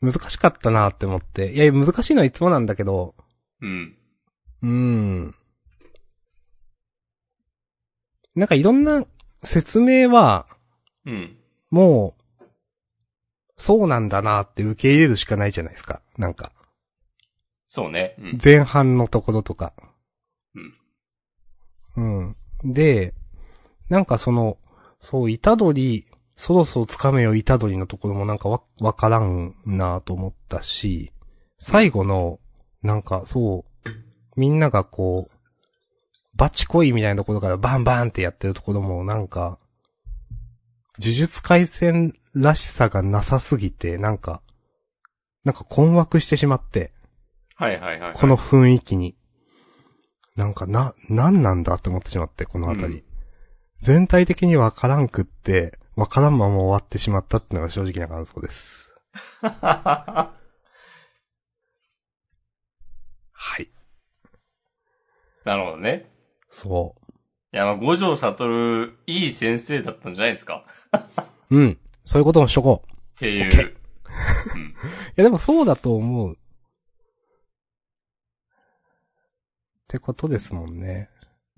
[0.01, 1.53] 難しかったなって思って。
[1.53, 3.15] いや、難しいのはいつもなんだけど、
[3.61, 3.97] うん。
[4.63, 4.69] うー
[5.27, 5.35] ん。
[8.35, 9.05] なんかいろんな
[9.43, 10.45] 説明は、
[11.05, 11.37] うん。
[11.69, 12.43] もう、
[13.57, 16.01] そうなんだなって受け入れるしかないじゃないですか。
[16.17, 16.51] なんか、
[17.67, 18.15] そうね。
[18.19, 18.39] うん。
[18.43, 19.73] 前半のところとか。
[21.95, 22.35] うん。
[22.63, 22.73] うん。
[22.73, 23.13] で、
[23.89, 24.57] なんかその、
[24.99, 26.05] そう、イタドリ、
[26.35, 31.11] そろそろつかめよイタドリのところもなんかわ、わからんなと思ったし、
[31.59, 32.39] 最後の、
[32.81, 33.89] なんかそう、
[34.35, 35.37] みんながこう、
[36.35, 39.57] バチコイみたいなところからバンバンってやってるところもなんか、
[40.99, 44.41] 呪術回戦らしさがなさすぎて、なんか、
[45.43, 46.91] なんか困惑してしまって、
[47.55, 48.13] はいはいはい。
[48.13, 49.15] この雰囲気に。
[50.35, 52.95] なんかな、なんなんだって思ってしまって、このあたり。
[52.95, 53.03] うん
[53.85, 58.89] 全体的にわからんくって、わからんまま終わってしまったっていうのが正直な感想です。
[59.41, 60.33] は
[63.59, 63.69] い。
[65.43, 66.14] なるほどね。
[66.55, 66.95] そ
[67.51, 70.63] いや、まあ、五条悟、いい先生だったんじゃないですか
[71.51, 71.57] う。
[71.57, 71.77] うん。
[72.05, 72.89] そういうこともしとこう。
[72.89, 73.51] っていう。
[73.51, 73.73] い
[75.17, 76.33] やでもそうだと思う。
[76.33, 76.37] っ
[79.89, 81.09] てことですもんね。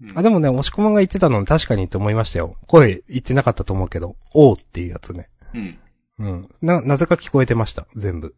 [0.02, 2.58] うんあ、でもね、押し込まんが言ってたの確かにって思いましたよ。
[2.66, 5.30] 声言ってなかったと思うけど、おーっていうやつね。
[5.54, 5.80] うん。
[6.18, 6.50] うん。
[6.64, 7.86] な、なぜか聞こえてました。
[7.96, 8.36] 全部。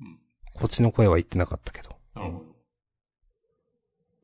[0.00, 0.18] うん
[0.54, 1.90] こっちの声は言ってなかったけど。
[2.14, 2.55] なるほど。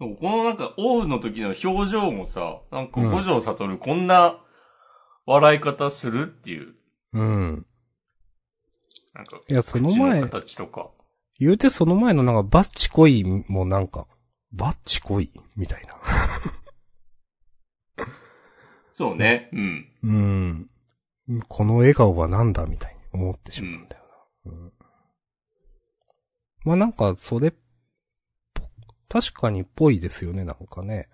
[0.09, 4.39] このなんか、王の時の表情もさ、なんかうん五条悟こんな
[5.27, 6.75] 笑い方するっていう、
[7.13, 7.67] うん。
[9.15, 10.91] なんか、いや、その前、形とか。
[11.39, 14.07] 言うてその前のなんか、バッチコイもなんか、
[14.53, 15.97] バッチコイみたいな。
[18.95, 19.51] そうね。
[19.53, 19.89] うん。
[20.03, 21.43] うん。
[21.49, 24.05] この笑顔はなんだみたいに思ってしまうんだよ
[24.47, 24.53] な。
[24.53, 24.73] うん
[26.65, 27.57] まあなんか、それっぽ、
[29.13, 31.07] 確かにっぽいですよね、なんかね。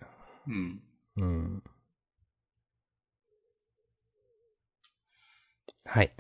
[0.46, 0.80] うん。
[1.16, 1.62] うん。
[5.84, 6.12] はい。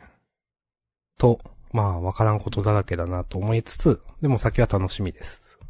[1.18, 1.38] と、
[1.72, 5.60] まあ、わからんことだらけだなと思いつつ、でも先は楽しみです。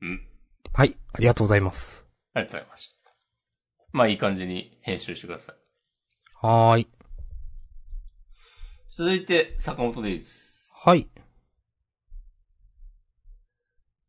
[0.00, 0.24] うん。
[0.72, 2.06] はい、ありがとうございます。
[2.32, 3.12] ありがとうございました。
[3.90, 5.56] まあ、いい感じに編集してください。
[6.46, 6.88] はーい。
[8.92, 10.72] 続いて、坂本です。
[10.76, 11.08] はい。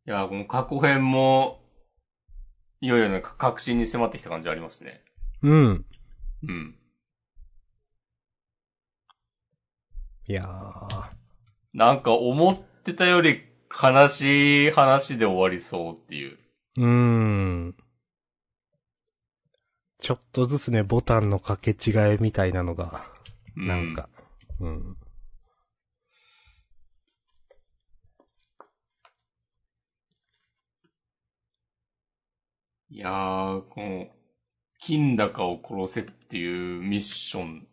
[0.08, 1.60] いや、この過去編も、
[2.80, 5.04] いよいよなんか確信に迫ってきた感じありますね。
[5.44, 5.86] うん。
[6.44, 6.76] うん。
[10.28, 11.10] いやー。
[11.74, 16.38] なんか思ってたより悲しい話で終わりそうっていう。
[16.78, 17.76] うーん。
[20.00, 23.04] ちょっとずつね、ボタンの掛け違いみたいなのが、
[23.56, 23.94] うなん。
[23.94, 24.10] か、
[24.60, 24.98] うん。
[32.94, 34.08] いやー、この、
[34.82, 37.66] 金高を殺せっていうミッション。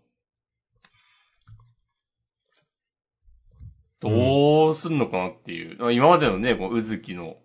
[3.99, 5.85] どうすんのかなっていう。
[5.85, 7.37] あ今までのね、こう、うずきの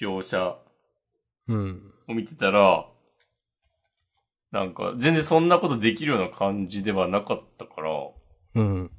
[0.00, 0.58] 描写
[1.46, 1.94] うん。
[2.08, 2.88] を見てたら、
[4.50, 7.90] なんか、全然そんなことできるような感じではなかったから、
[8.56, 8.90] うん。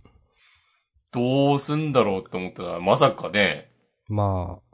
[1.11, 3.69] どうすんだろうって思ったら、まさかね、
[4.07, 4.66] まあ、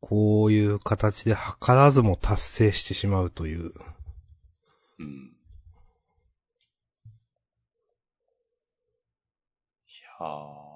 [0.00, 1.38] こういう形で図
[1.68, 3.72] らずも達成してしまうという。
[4.98, 5.36] うん。
[9.86, 9.90] い
[10.20, 10.70] やー。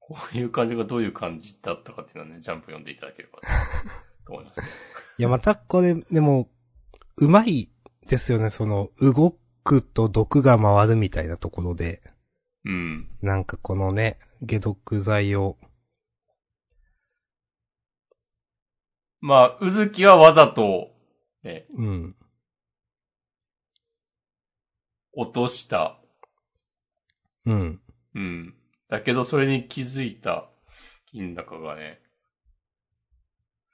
[0.00, 3.40] こういう感じがどういう感じだったかっていうのはね、ジャンプ読んでいただければ
[4.26, 4.66] と思いますね。
[5.18, 6.48] いや、またこれ、でも、
[7.16, 7.70] うまい
[8.06, 12.02] ですよね、その、動くと毒が回るみたいなところで、
[12.64, 13.08] うん。
[13.20, 15.56] なんかこのね、解毒剤を、
[19.20, 20.90] まあ、うずきはわざと、
[21.42, 22.16] ね、うん、
[25.12, 25.98] 落とした。
[27.46, 27.80] うん、
[28.14, 28.54] うん。
[28.88, 30.48] だけど、それに気づいた
[31.10, 32.00] 金高がね、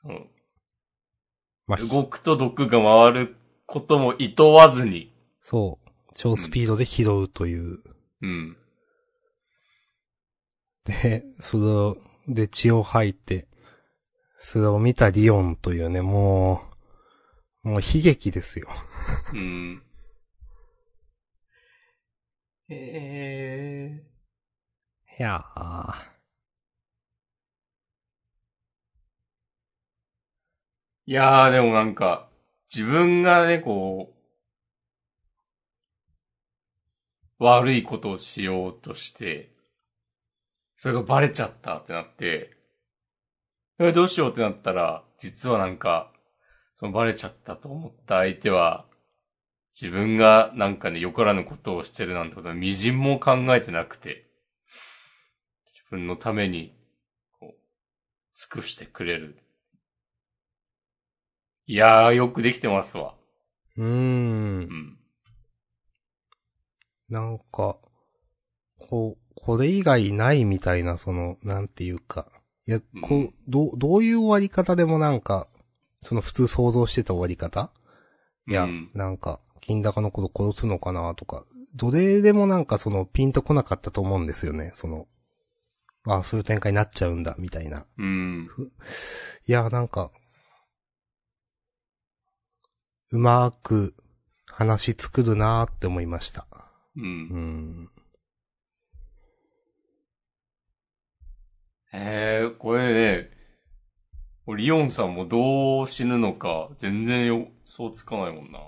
[0.00, 0.26] その
[1.66, 3.36] まあ、動くと毒が回る
[3.66, 7.78] ことも厭わずに、そう、超スピードで拾うという。
[8.20, 8.52] うん。
[8.52, 8.63] で、
[11.40, 11.96] それを、
[12.28, 13.46] で血を吐いて、
[14.38, 16.62] それを見たリオンというね、も
[17.64, 18.68] う、もう悲劇ですよ。
[19.32, 19.82] うん。
[22.68, 22.74] へ
[23.98, 24.04] え。
[25.18, 26.14] いやー。
[31.06, 32.28] いやー、でもなんか、
[32.74, 34.14] 自分がね、こ
[37.38, 39.53] う、悪いことをしようとして、
[40.84, 42.50] それがバレちゃったってなって、
[43.78, 46.12] え、どうしようってなったら、実はなんか、
[46.74, 48.84] そのバレちゃったと思った相手は、
[49.72, 54.26] 自分がなんかね、よからぬことをしてるなんてことは微塵も考えてなくて、
[55.72, 56.76] 自分のために、
[57.40, 57.58] こう、
[58.34, 59.38] 尽くしてくれる。
[61.66, 63.14] いやー、よくできてますわ。
[63.78, 64.66] うーんう。
[64.66, 64.98] ん。
[67.08, 67.78] なんか、
[68.78, 72.26] こう、これ以外ないみたいな、その、なんていうか。
[72.66, 75.48] いや、こう、うんどう、どういう終わり方でもなんか、
[76.02, 77.70] その普通想像してた終わり方？
[78.46, 85.08] いや、うんなんか、金高のこと殺すのかなとか、どれでもなんかその、ピンとこなかったと思うんですよね、その、
[86.06, 87.86] ああ、そういう展開になっちゃうんだ、みたいな。
[87.98, 88.48] うん。
[89.46, 90.10] いや、なんか、
[93.10, 93.94] うまく
[94.46, 96.46] 話作るなーって思いました。
[96.96, 97.06] うんう。
[97.06, 97.90] ん。
[101.96, 103.30] へえ、これね、
[104.48, 108.58] リオンさんもどう死ぬのか、全然よ、そうつかないもんな。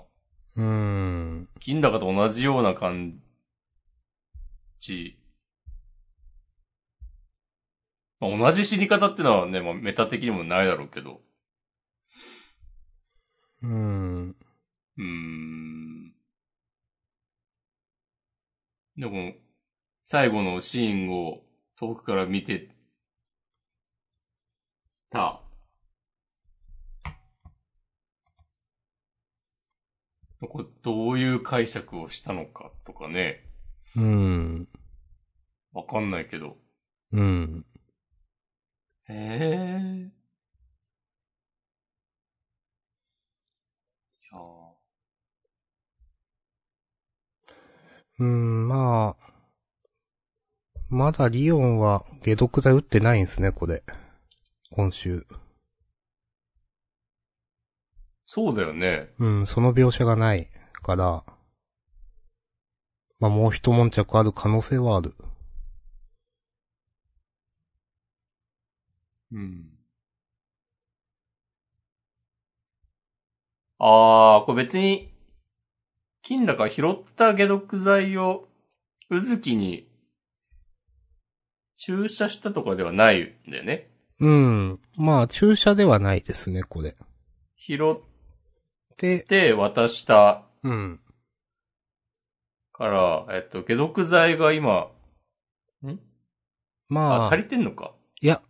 [0.55, 1.49] うーん。
[1.59, 3.19] 金高と同じような感
[4.79, 5.19] じ。
[8.21, 11.21] まあ、同じ死に方ってのはね、まあ、メタ的にもないだろうけど。
[13.61, 14.29] うーん。
[14.29, 16.13] うーん。
[18.97, 19.33] でも、
[20.05, 21.43] 最後のシーンを
[21.77, 22.76] 遠くから見て
[25.09, 25.41] た。
[30.39, 33.43] これどういう解釈をしたのかとかね、
[33.95, 34.67] うーん。
[35.73, 36.57] わかんないけど。
[37.11, 37.65] うん。
[39.09, 40.11] へえ。
[44.23, 44.43] いやー
[48.19, 49.27] うん、まあ。
[50.89, 53.83] まだリオンは解毒剤打ってないんですね、これ。
[54.77, 55.25] 今週。
[58.27, 59.09] そうだよね。
[59.17, 60.51] うん、その描写がない
[60.83, 61.23] から。
[63.19, 65.15] まあもう一悶着ある可能性はある。
[69.31, 69.65] うん。
[73.79, 75.11] あー、これ別に、
[76.21, 78.47] 金だから拾った解毒剤を、
[79.09, 79.89] うずきに、
[81.77, 83.96] 注射したとかではないんだよね。
[84.19, 84.79] うん。
[84.97, 86.95] まあ注射ではないですね、これ。
[87.55, 90.99] 拾っで、て渡したうん。
[92.73, 94.89] から、えっと、解毒剤が今、
[95.83, 95.99] ん？
[96.89, 97.93] まあ、あ、足りてんのか？
[98.21, 98.41] いや、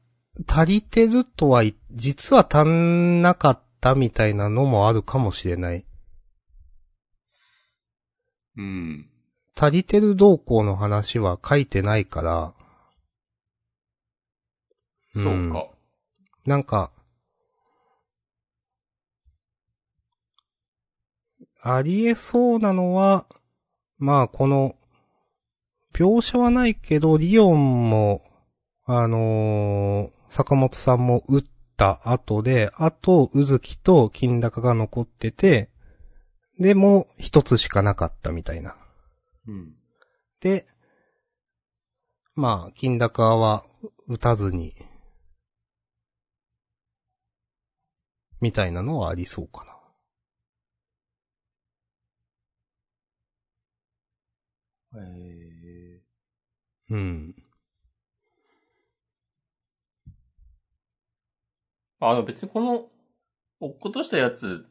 [0.47, 5.85] 足りてるとは、実は足んなかったみたいなのもあるかもしれない。
[8.57, 9.09] うん。
[9.55, 12.53] 足りてる動向の話は書いてないから、
[15.23, 15.67] そうか。
[16.45, 16.91] なんか、
[21.61, 23.25] ありえそうなのは、
[23.97, 24.75] まあこの、
[25.93, 28.21] 描写はないけど、リオンも、
[28.85, 31.43] あのー坂本さんも撃っ
[31.77, 35.69] た後で、あと、うずきと金高が残ってて、
[36.59, 38.75] で、もう一つしかなかったみたいな。
[39.47, 39.73] うん。
[40.41, 40.65] で、
[42.35, 43.63] まあ、金高は
[44.07, 44.73] 撃たずに、
[48.41, 49.77] みたいなのはありそうかな。
[54.99, 57.35] えー、うん。
[61.99, 62.87] あの別にこの、
[63.59, 64.65] 落っことしたやつ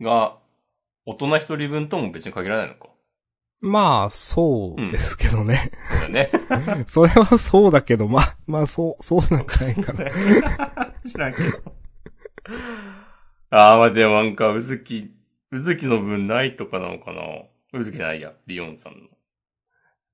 [0.00, 0.38] が、
[1.04, 2.88] 大人一人分とも別に限らないのか。
[3.60, 5.72] まあ、そうですけどね。
[6.06, 6.84] そうだよね。
[6.88, 10.94] それはそうだけど、まあ、まあ、そう、そうなんじゃないかな。
[11.04, 11.77] 知らんけど。
[13.50, 15.10] ああ、まあでもなんか、うずき、
[15.50, 17.22] うずきの分ないとかなのかな？
[17.78, 19.00] うずきじゃないや、リオンさんの。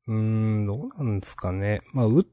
[0.06, 0.14] うー
[0.62, 1.80] ん、どうなんですかね。
[1.92, 2.26] まあ、う、う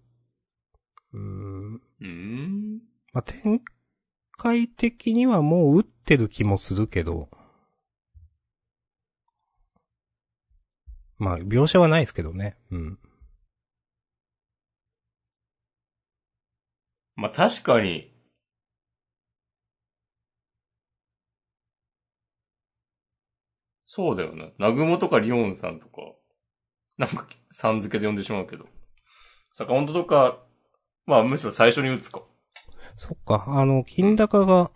[1.13, 2.79] ーん、うーん？
[3.13, 3.61] まあ、展
[4.37, 7.29] 開的にはもう打ってる気もするけど。
[11.17, 12.57] まあ、描写はないですけどね。
[12.71, 12.97] うん。
[17.15, 18.11] まあ確かに、
[23.93, 24.53] そうだよね。
[24.57, 26.13] ナグモとかリオンさんとか、
[26.97, 28.63] なんか、さん付けで呼んでしまうけど。
[29.51, 30.41] 坂本とか、
[31.05, 32.21] まあむしろ最初に打つか。
[32.95, 34.71] そっか、あの、金高が、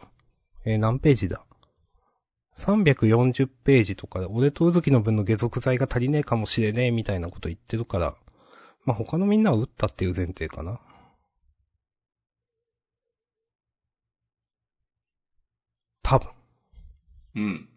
[0.65, 1.45] えー何ページだ
[2.57, 8.15] ?340 ページとかで、俺とうずきの分の下属剤が足りねえかもしれねえみたいなこと言ってるから、
[8.83, 10.81] まあ、他のみんなは打ったっていう前提かな。
[16.03, 16.29] 多分。
[17.35, 17.74] うん。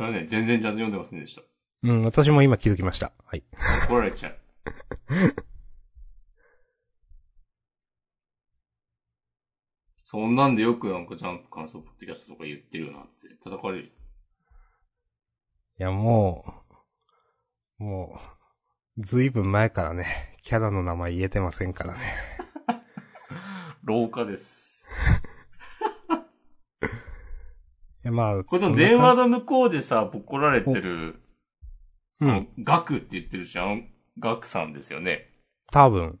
[0.00, 1.42] それはね、全然ちゃんと読んでませんでした。
[1.82, 3.12] うん、私も今気づきました。
[3.26, 3.42] はい。
[3.86, 4.38] 怒られちゃう。
[10.02, 13.92] そんなんでよくなんかジャンプ感想ポッドキャストとか言ってるよなって叩かれる。
[15.78, 16.62] いや、も
[17.78, 18.18] う、も
[18.96, 22.00] う、ずいぶん前からね、キャラの名前言えてませんからね。
[23.84, 24.88] 廊下です。
[26.80, 31.22] いや、まあ、これでもそんな電話の向こうでさ、ボコられてる、
[32.20, 33.88] うん、ガクって言ってるじゃん？
[34.18, 35.30] ガクさんですよね。
[35.70, 36.18] 多分。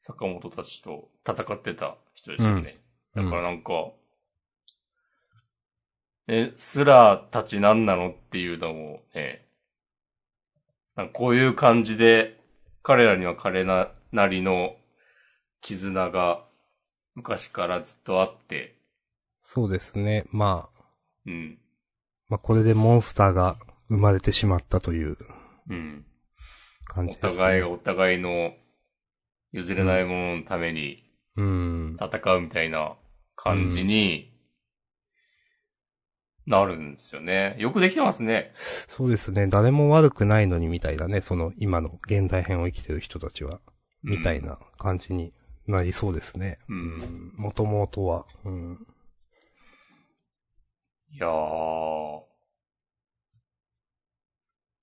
[0.00, 2.78] 坂本たちと戦ってた人ですよね。
[2.78, 3.92] うんだからなんか、
[6.26, 9.46] え、スラーたち何なのっていうのもね、
[10.96, 12.40] なんかこういう感じで、
[12.82, 14.74] 彼らには彼な、なりの
[15.60, 16.44] 絆が
[17.14, 18.73] 昔からずっとあって、
[19.46, 20.24] そうですね。
[20.32, 20.84] まあ、
[21.26, 21.58] うん、
[22.30, 23.56] まあ、これでモンスターが
[23.88, 25.18] 生まれてしまったという
[25.68, 26.06] うん。
[26.90, 27.30] お感じです、ね。
[27.30, 28.54] 互いがお互いの
[29.52, 31.04] 譲れないもののために
[31.36, 31.96] うん。
[32.00, 32.94] 戦うみたいな
[33.36, 34.32] 感じに
[36.46, 37.54] なるんですよね。
[37.58, 38.50] よくできてますね。
[38.54, 39.46] そうですね。
[39.46, 43.60] 誰も悪くないのにみたいなね、その今の現代編を生きてる人たちは、
[44.02, 45.34] みたいな感じに
[45.66, 46.58] なりそうですね。
[46.68, 48.24] うんもともとは。
[48.46, 48.86] うん。
[51.14, 52.20] いやー。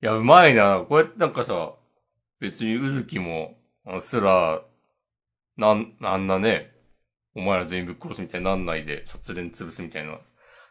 [0.01, 0.85] いや、うまいな。
[0.87, 1.73] こうやってなんかさ、
[2.39, 4.63] 別にうずきも、あのすら、
[5.57, 6.71] なん、あんなね、
[7.35, 10.19] お前ら全員ぶっ殺すみたいになんないで、殺練潰すみたいな、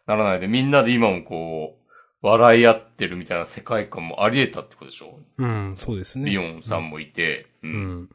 [0.07, 5.21] ならないで、みんなで今もこう、笑い合ってるみたいな世界観もあり得たってことでしょ？
[5.39, 6.31] うん、そうですね。
[6.31, 7.69] リオンさんもいて、う。
[7.69, 8.11] うんん。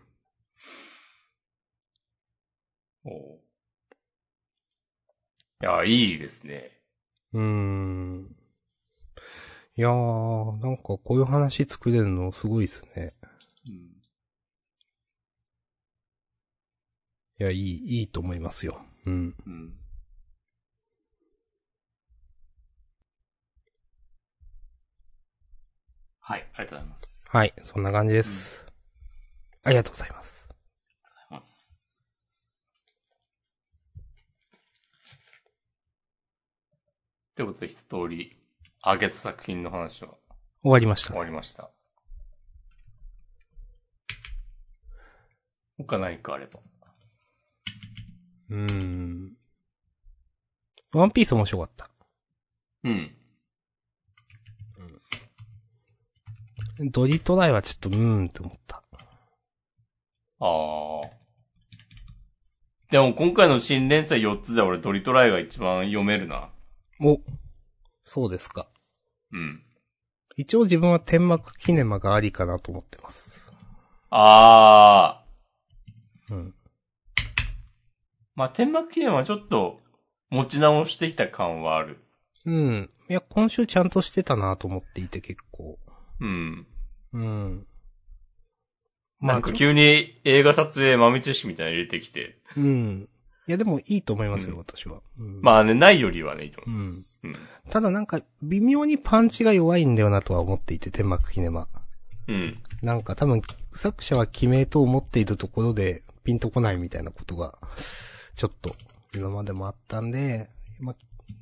[3.05, 3.39] おう
[5.61, 6.74] いや、いいですね。
[7.35, 8.35] うーん。
[9.75, 13.13] いやー、なんかこういう話作れるのすごいですね。
[13.67, 13.73] うん。
[17.37, 18.81] いや、いい、いいと思いますよ。
[19.05, 19.35] うん。
[19.45, 19.73] うん。
[26.21, 27.25] はい、ありがとうございます。
[27.27, 28.65] はい、そんな感じです。
[29.65, 30.47] ありがとうございます。
[30.49, 31.64] ありがとうございます。
[37.35, 38.35] ということで、一通り、
[38.81, 40.09] あげた作品の話は
[40.61, 41.17] 終わりました終。
[41.17, 41.69] わりました。
[45.77, 46.59] 他何かあれば。
[48.49, 49.33] うーん。
[50.93, 51.89] ワンピース面白かった。
[52.85, 53.15] うん。
[56.91, 58.83] ドリトライはちょっとうーんって思った。
[60.39, 60.45] あ
[61.05, 61.15] あ。
[62.91, 66.49] でも今回の新連載4つで俺ドリトライが一番読めるな。
[67.01, 67.19] お、
[68.03, 68.67] そうですか。
[69.31, 69.61] うん。
[70.37, 73.51] 一応自分は天幕キネマがありかなと思ってます。
[74.09, 75.23] あ
[76.29, 76.33] あ。
[76.33, 76.55] うん。
[78.35, 79.79] まあ、天幕記念はちょっと
[80.29, 81.99] 持ち直してきた感はある。
[82.45, 82.89] うん。
[83.09, 85.79] いや、今週ちゃんとしてたなと思っていて結構。
[86.19, 86.67] うん。
[87.13, 87.67] うん。
[89.21, 92.39] なんか急に映画撮影豆知識みたいなの入れてきて。
[92.57, 93.09] うん。
[93.47, 95.01] いや、でもいいと思いますよ、うん私は。
[95.19, 97.19] うん、まあね、ないよりはね、いいと思います。
[97.23, 97.35] うん。
[97.69, 101.67] ただなんか、微妙にパンチが弱いんだよなとは思っていて、天幕キネマ。
[102.27, 102.55] うん。
[102.81, 103.41] なんか多分、
[103.73, 107.53] 作者は決めと思っているところで、ピンとこないみたいなことが、
[108.35, 108.75] ちょっと、
[109.15, 110.95] 今までもあったんで、まあ、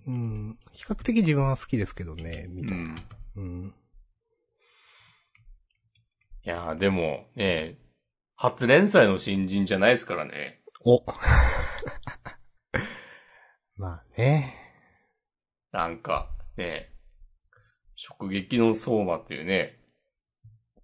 [0.07, 2.95] うん、比較的自分は好きですけどね、みたいな。
[3.37, 3.43] うん。
[3.43, 3.73] うん。
[6.45, 7.77] いやーでも、ね
[8.35, 10.62] 初連載の新人じゃないですからね。
[10.85, 11.01] お
[13.77, 14.53] まあね。
[15.71, 16.89] なんか、ね
[18.19, 19.79] 直撃の相馬っていうね、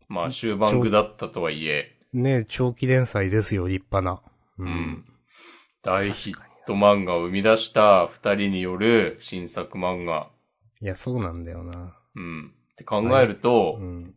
[0.08, 4.24] まあ終盤具だったとはいえ、ね長期連載ですよ、立派な。
[4.58, 5.04] ううん。
[5.82, 10.32] 大ヒット漫画を生み出した二人による新作漫画。
[10.80, 11.94] いや、そうなんだよな。
[12.16, 12.54] うん。
[12.72, 14.16] って考えると、うん。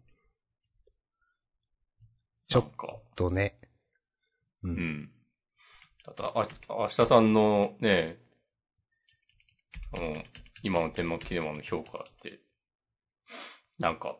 [2.47, 3.01] ちょっか。
[3.17, 3.59] とね。
[4.63, 4.69] う。
[4.69, 5.12] うん
[6.11, 6.15] ん。
[6.15, 8.19] ただ、あ、明日さんのね、
[9.95, 10.15] あの、
[10.63, 12.41] 今の天幕キネマの評価って、
[13.79, 14.17] なんか、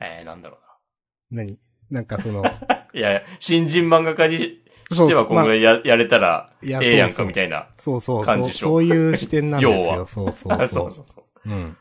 [0.00, 1.58] えー、なんだろう何？
[1.90, 2.88] なんかその、 な。
[2.92, 7.68] いや、新人漫画家にしてはこんぐらいや,、やれたら、ええやんかみたいな。
[7.78, 10.00] そうそうそう、そういう視点なんです要よ。
[10.00, 10.68] はそうそうそう。
[10.90, 11.50] そうそう。
[11.50, 11.76] うん。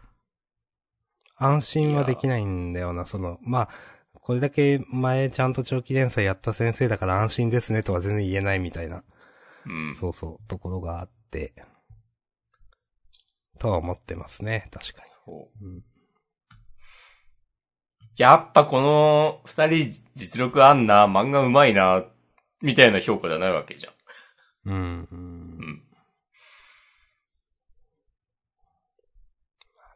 [1.38, 3.70] 安心はできないんだよな、その、まあ、
[4.22, 9.04] これだけ前ちゃんと長期連載やった先生だから安心ですねとは全然言えないみたいな、
[9.66, 9.96] うん。
[9.96, 11.54] そうそう、ところがあって、
[13.60, 15.72] とは思ってますね、確かそうに。
[15.72, 15.84] うん。
[18.18, 22.04] やっぱこの二人実力あんな、漫画うまいな、
[22.62, 23.94] みたいな評価ではないわけじゃん。
[24.66, 25.02] うん。
[25.04, 25.08] う。
[25.12, 25.84] うんん。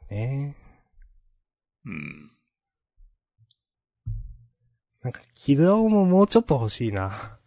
[0.09, 0.55] ね
[1.85, 2.34] うん。
[5.05, 7.37] なんか、キルアオももうちょっと欲しいな。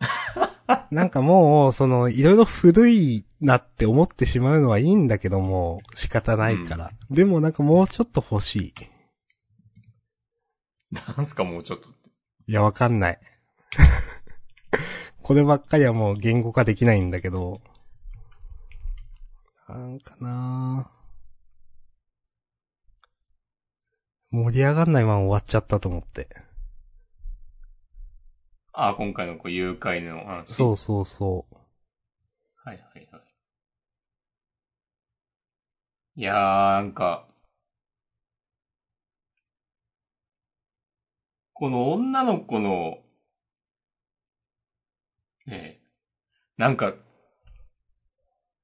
[0.92, 6.90] なんかもう、その、いろいろ古いなって思ってしまうのはいいんだけども、仕方ないから。
[7.10, 8.74] でもなんかもうちょっと欲しい。
[11.16, 11.88] なんすかもうちょっと。
[12.46, 13.20] いや、わかんない。
[15.22, 17.62] こればっかりはもう言語化できないんだけど。
[19.66, 20.90] なんかな
[24.30, 26.28] 盛り上がんないまま終わっちゃったと思って。
[28.78, 30.52] あ、今回のこう誘拐の話。。
[30.52, 31.54] そううそうそう。
[32.62, 33.22] はいはいはい。
[36.16, 37.26] いやー、なんか、
[41.54, 42.98] この女の子の、
[45.46, 45.80] ねえ、
[46.58, 46.92] なんか、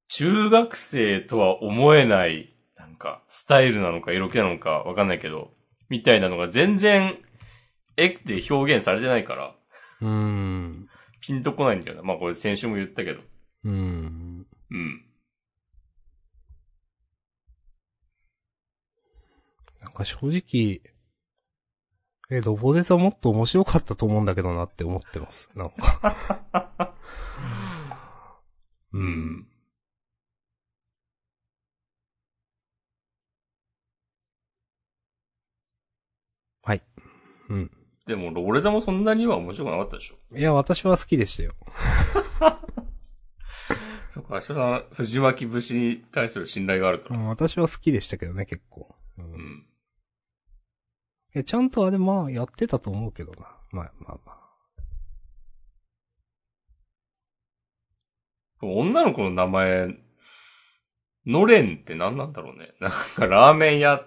[0.08, 5.54] 中学生とは思えない、なんか、スタイルなのか色気なのかわかんないけど、
[5.88, 7.18] みたいなのが全然、
[7.96, 9.56] 絵で表現されてないから、
[10.02, 10.88] うーん。
[11.20, 12.02] ピンとこないんだよな。
[12.02, 13.20] まあこれ先週も言ったけど。
[13.64, 14.46] うーん。
[14.70, 15.04] うん。
[19.80, 20.80] なんか正直、
[22.30, 25.50] え、ロボデザもっと面白かったと思うんだけどなって思ってます。
[25.54, 26.94] なんか。
[28.92, 29.46] うん。
[36.62, 36.82] はい。
[37.50, 37.81] うん。
[38.06, 40.16] でも、ローレザもそんなには面白くなかったでしょ。
[40.36, 41.54] いや、私は好きでしたよ。
[44.14, 47.20] そっか、明日さん、藤巻節に対する信頼があるから。
[47.20, 48.94] うん、私は好きでしたけどね、結構。
[49.18, 49.22] う。
[49.22, 49.66] うんん。
[51.34, 53.56] え、ちゃんとあれまあやってたと思うけどな。
[53.70, 54.42] まあまあまあ。
[58.60, 59.96] 女の子の名前、
[61.24, 62.74] のれんって何なんだろうね。
[62.80, 64.04] なんか、ラーメン屋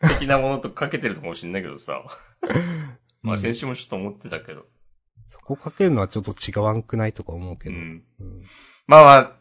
[0.00, 2.02] 的なものとかけてるのかもしんないけどさ。
[3.24, 4.66] まあ、うん先週もちょっと思ってたけど。
[5.26, 7.74] そこかけるのはちょっと違わんくないとか思うけど。
[7.74, 8.04] うん。
[8.20, 8.42] うん。
[8.86, 9.32] まあまあ、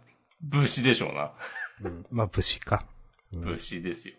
[0.42, 1.34] 武士でしょうな。
[1.82, 2.86] うんまあ武士か。
[3.34, 4.16] うん武士ですよ。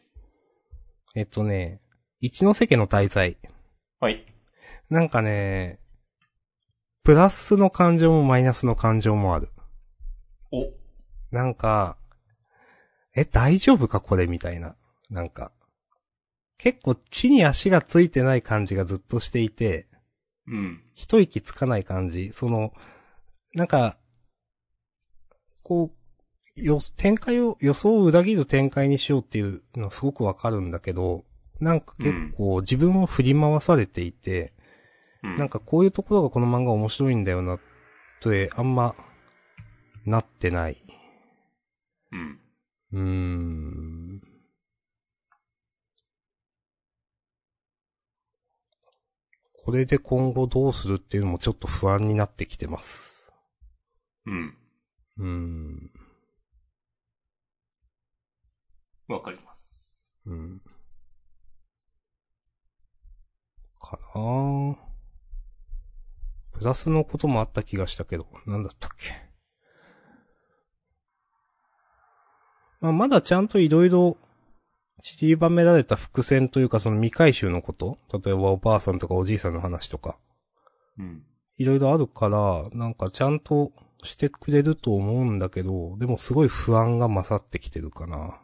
[1.16, 1.80] えっとね、
[2.20, 3.38] 一ノ瀬家の滞在。
[4.00, 4.26] はい。
[4.90, 5.80] なんかね、
[7.02, 9.48] プラスの感情もマイナスの感情もある。
[10.52, 10.70] お、
[11.30, 11.96] なんか、
[13.16, 14.76] え、大丈夫かこれみたいな。
[15.08, 15.52] なんか、
[16.58, 19.86] 結構地に足がついてない感じがずっとしていて、
[20.46, 20.82] うん。
[20.94, 22.32] 一息つかない感じ。
[22.32, 22.72] その、
[23.54, 23.98] なんか、
[25.62, 25.90] こ
[26.56, 31.24] う、よ、展開を、予想を裏切る展開にしようっていうのはすごくわかるんだけど、
[31.60, 34.52] なんか結構自分を振り回されていて、
[35.22, 35.36] うん。
[35.36, 37.60] なんかこういうところがこの漫画面白いんだよな、っ
[38.20, 38.94] てあんま、
[40.04, 40.76] なってない。
[42.12, 42.40] うん。
[42.92, 44.33] うーん。
[49.64, 53.32] これで今後どうするっていうのもちょっと不安になってきてます。
[54.26, 54.54] うん。
[55.16, 55.90] うーん。
[59.08, 60.06] わかります。
[60.26, 60.60] うん。
[63.80, 64.76] かなぁ。
[66.52, 69.14] プラスのこともあった気がしたけど、なんだったっけ。
[72.82, 74.18] まあ、まだちゃんといろいろ
[75.04, 77.98] 散りばめられた伏線というかその未回収のこと？
[78.10, 80.16] 例えばおばあさんとかおじいさんの話とか、
[80.98, 81.22] うん。
[81.58, 83.70] いろいろあるから、なんかちゃんと
[84.02, 88.40] してくれると思うんだけど、でもすごい不安が勝ってきてるかな。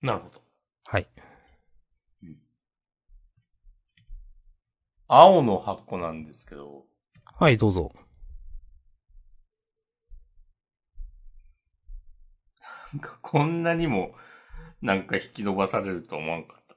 [0.00, 0.40] なるほど。
[0.84, 1.06] はい。
[5.08, 6.84] 青の箱なんですけど、
[7.24, 7.92] はい、どうぞ。
[12.92, 14.14] なんかこんなにも、
[14.82, 16.76] なんか引き伸ばされると思わんかった。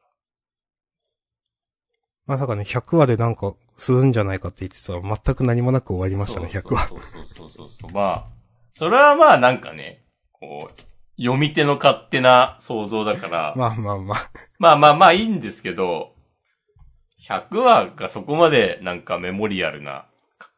[2.25, 6.87] まさかね、100話でなんかするんじゃないかって言ってたら全く何もなく終わりましたね、100話。
[6.87, 7.91] そうそうそうそうそう。
[7.91, 8.25] まあ、
[8.71, 10.81] それはまあなんかね、こう、
[11.21, 14.17] 読み手の勝手な想像だから、 まあまあまあ。
[14.59, 16.15] まあまあまあいいんですけど、
[17.27, 20.07] 100話がそこまでなんかメモリアルな
[20.37, 20.51] か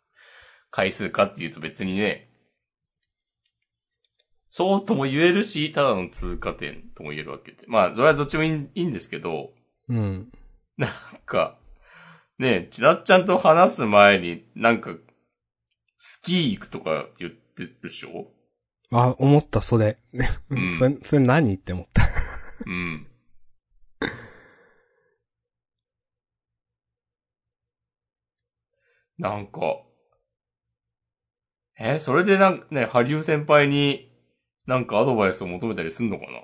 [0.70, 2.27] 回数かっていうと別にね、
[4.58, 7.60] そうとも言えるし、ただの通過点とも言えるわけで。
[7.68, 9.52] まあ、それはどっちもいいいいんですけど、
[9.88, 10.32] うん。
[10.78, 10.90] なん
[11.28, 11.60] か、
[12.40, 14.96] ねちなっちゃんと話す前に、なんか、
[16.00, 18.32] スキー行くとか言ってるでしょ？
[18.92, 20.00] あ、思った、それ。
[20.12, 22.02] ねうん それ、それ何って思った。
[22.66, 23.08] うん。
[29.20, 29.84] なんか、
[31.80, 34.07] え、それでなんかね、ハリウ先輩に
[34.68, 36.40] なんかアドバイスを求めたりすんのかな？
[36.40, 36.42] い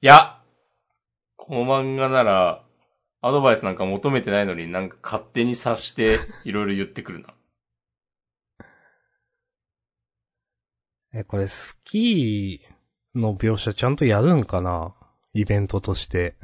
[0.00, 0.40] や、
[1.36, 2.64] この漫画なら、
[3.20, 7.34] アドバイスなんか求めてないのになんか勝手に察して いろいろ言ってくるな。
[11.14, 14.94] え、これスキーの描写ちゃんとやるんかな？
[15.34, 16.36] イベントとして。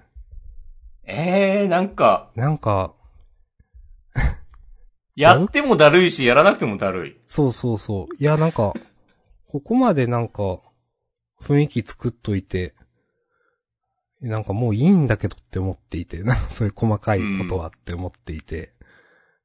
[1.04, 2.94] えー、なんか、なんか、
[5.18, 7.16] やってもだるいし、やらなくてもだるい。
[7.26, 8.14] そうそうそう。
[8.18, 8.72] いや、なんか、
[9.48, 10.60] ここまでなんか、
[11.40, 12.74] 雰囲気作っといて、
[14.20, 18.72] なんかもういいんだけどって思っていて、 なそういう細かいことはって思っていて、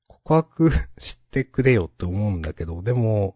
[0.08, 3.36] 告白してくれよって思うんだけど、でも、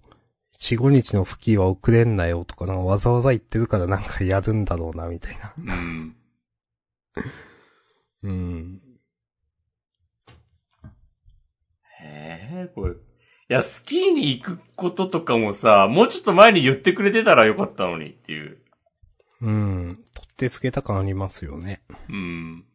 [0.60, 5.54] 4、5日のスキーは遅れんなよとか、なんかわざわざ言ってるからなんかやるんだろうな、みたいな。
[5.58, 6.16] うん。
[8.22, 8.82] うん。
[12.18, 12.94] へえ、これ。
[12.94, 12.96] い
[13.48, 18.58] や、スキーに行くこととかもさ、もうちょっと前に言ってくれてたらよかったのにっていう。
[19.42, 20.04] うん。
[20.14, 21.82] 取ってつけた感ありますよね。
[22.10, 22.66] うん。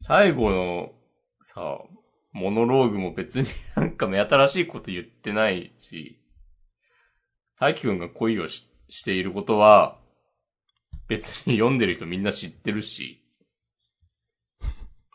[0.00, 0.92] 最後の、
[1.40, 1.78] さ、
[2.32, 6.20] モノローグも別になんか目新しいこと言ってないし、
[7.58, 9.98] 大輝くんが恋をししていることは、
[11.08, 13.24] 別に読んでる人みんな知ってるし、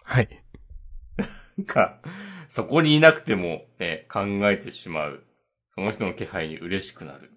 [0.03, 0.43] はい。
[1.59, 1.99] なんか、
[2.47, 5.23] そこにいなくてもね、考えてしまう。
[5.75, 7.31] その人の気配に嬉しくなる。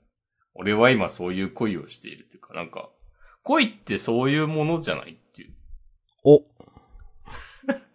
[0.54, 2.90] 俺は今そういう恋をしているっていうか、なんか、
[3.42, 5.54] 恋ってそういうものじゃないっていう。
[6.24, 6.42] お、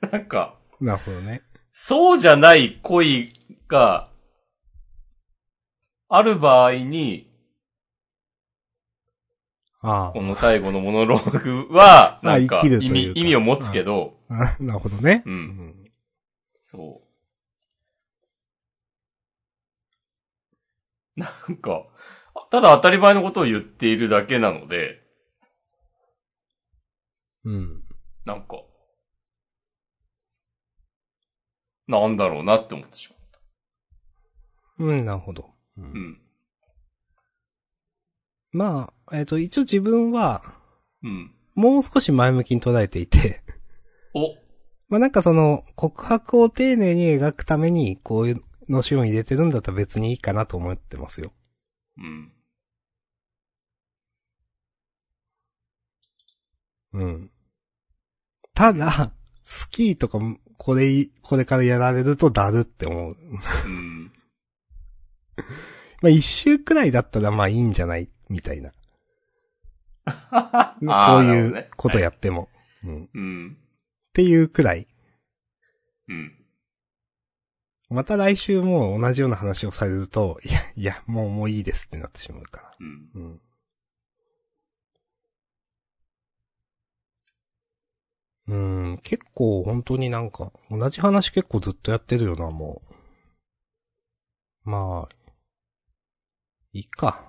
[0.12, 1.42] なんか、なるほどね。
[1.72, 3.34] そうじゃない恋
[3.68, 4.10] が、
[6.10, 7.28] ある場合に、
[9.82, 14.56] あこの最後のモノローグは、まあなんか意味、意味を持つけど、あ。
[14.60, 15.24] なるほどね。
[15.26, 15.77] うん
[16.70, 17.08] そう。
[21.20, 21.88] なんか、
[22.52, 25.02] ただ当たり前のことを言っているだけなので、
[27.46, 27.84] うん。
[28.26, 28.62] なんか、
[31.88, 33.16] なんだろうなって思ってしま
[34.80, 35.50] うん、なるほど。
[35.78, 35.86] うう。
[35.86, 36.22] うんん。
[38.52, 40.42] まあ、えっ、と、一応自分は、
[41.02, 41.34] うん。
[41.56, 43.42] もう少し前向きに捉えていて、
[44.14, 44.36] お、
[44.90, 51.32] まあなんかその、告白を丁寧に描くために、こういうのシーンを入れてるんだったら別にいいかなと思ってますよ。
[51.98, 52.32] うん。
[56.94, 57.32] うん。
[58.54, 59.12] ただ、
[59.44, 60.20] スキーとか、
[60.58, 63.18] これい、これからやられるとだるって思う。
[63.66, 64.12] うん。
[66.02, 68.72] まあ一周くらいだったらまあいいんじゃないみたいな。
[70.80, 72.50] こういうことやっても。
[72.84, 73.04] うん。
[73.04, 73.58] っうん。
[74.18, 74.88] ていうくらい。
[76.08, 76.34] うん。
[77.92, 83.40] また来週も同じような話をされると、いや、いや、もう、もういいですってなってしまうかうん。
[88.48, 88.56] ら。
[88.56, 88.88] うん。
[88.88, 92.82] うん、結構本当になんか、同じ話結構ずっとやってるよな、も
[94.66, 94.70] う。
[94.72, 95.16] まあ、
[96.74, 97.24] いいか。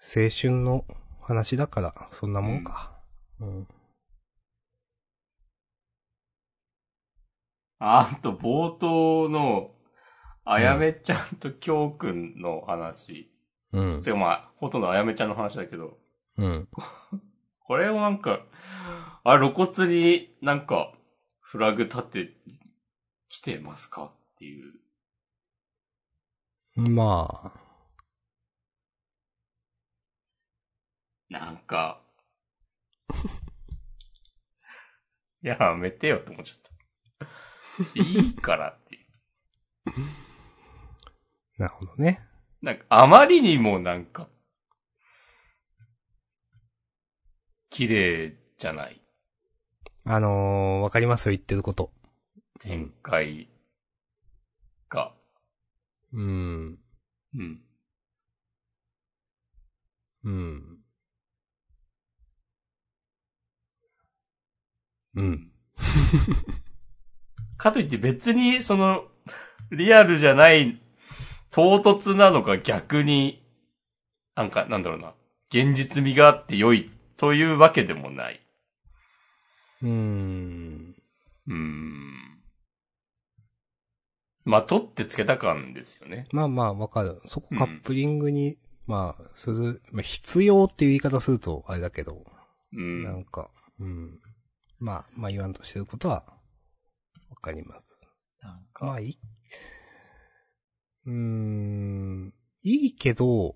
[0.00, 0.84] 青春の
[1.20, 2.92] 話だから、そんなもんか。
[3.40, 3.68] うん。
[7.78, 9.72] あと、冒頭の、
[10.44, 13.30] あやめちゃんときょうくんの話。
[13.72, 14.00] うん。
[14.00, 15.98] つうかまあ、ほとんどあやめちゃんの話だけど、
[16.38, 16.68] うん。
[17.60, 18.40] これをなんか、
[19.24, 20.94] あれ露骨になんか、
[21.40, 22.36] フラグ立て、
[23.28, 24.72] 来てますかっていう。
[26.76, 27.52] まあ、
[31.28, 32.00] なんか、
[35.42, 36.67] やめてよって思っちゃった。
[37.94, 39.04] いいからっていう。
[41.58, 42.20] なるほどね。
[42.62, 44.28] なんか、あまりにもなんか、
[47.70, 49.00] 綺麗じゃない
[50.04, 51.92] あのー、わかりますよ、言ってること。
[52.60, 53.48] 展開
[54.88, 55.14] が。
[56.12, 56.78] うん。
[57.34, 57.62] うん。
[60.24, 60.78] うん。
[65.14, 65.52] うん。
[67.58, 69.04] かといって別に、その、
[69.70, 70.80] リアルじゃない、
[71.50, 73.44] 唐突なのが逆に、
[74.34, 75.14] なんか、なんだろうな、
[75.50, 78.40] 現実味があって良いというわけでもない。
[79.82, 80.94] うーん。
[81.48, 82.38] うーん。
[84.44, 86.26] まあ、取ってつけた感ですよね。
[86.32, 87.20] まあまあ、わかる。
[87.26, 88.56] そこカップリングに、
[88.86, 92.24] まあ、する、まあ、必要っていう言い方すると、あれだけど、
[92.72, 93.04] うん。
[93.04, 94.20] なんか、うん。
[94.78, 96.37] まあ、まあ言わんとしてることは、わ
[97.40, 97.98] かります。
[98.42, 99.18] なんか、まあ、いい、
[101.06, 103.54] うーん、いいけど、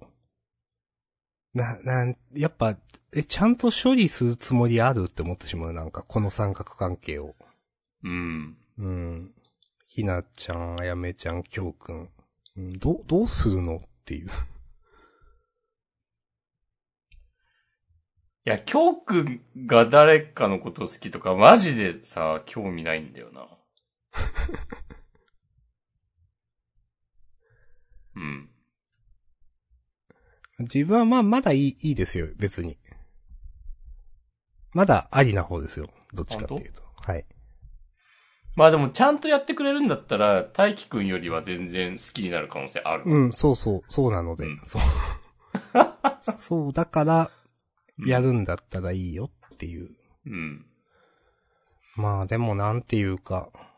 [1.55, 2.79] な、なん、やっぱ、
[3.15, 5.73] え、ちゃんと処理するつもりあるって思ってしまう。
[5.73, 7.35] なんか、この三角関係を。
[8.03, 8.57] うん。
[8.79, 9.35] うん。
[9.87, 12.09] ひなちゃん、あやめちゃん、きょうくん。
[12.57, 14.29] うん、ど、どうするのっていう。
[18.45, 23.47] いや、京くんが誰かのこと好きとか、マジでさ、興味ないんだよな。
[28.17, 28.49] うん。
[30.61, 32.79] 自分はまあ、まだいい、いいですよ、別に。
[34.73, 35.89] まだありな方ですよ。
[36.15, 36.83] どっちかっていうと。
[36.97, 37.25] はい。
[38.55, 43.05] まあでも、ちゃんとやってくれるんだったら、大輝くんよりは全然好きになる可能性ある。
[43.07, 44.83] うん、そうそう、そうなので、うんそう。
[46.39, 47.31] そう、だから、
[48.07, 49.91] やるんだったらいいよっていう。
[50.27, 50.67] うん。
[51.97, 53.72] まあでもなんていうか、い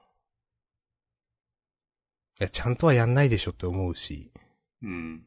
[2.38, 4.32] や、ちゃんとはやんないでしょって思うし、
[4.82, 5.22] うん。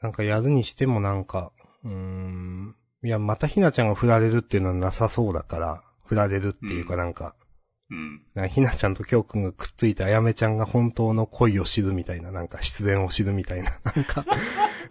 [0.00, 1.52] なんかやるにしてもなんか、
[1.84, 7.34] うーん、いや、またひなちゃんが振られるっていうのはなさそうだから、振られるっていうかうんなんか、
[7.90, 8.22] うん。
[8.34, 14.24] なんかひなちゃんときょうくんがくっついてあやめちゃんが本当の恋を知るみたいな、なんか必然を知るみたいな、 なんか、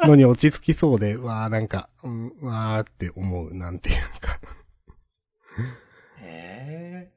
[0.01, 4.39] のに落ち着きそうで、わーなんか、うん、わーって思う、なんていうか。
[6.19, 7.16] へえ。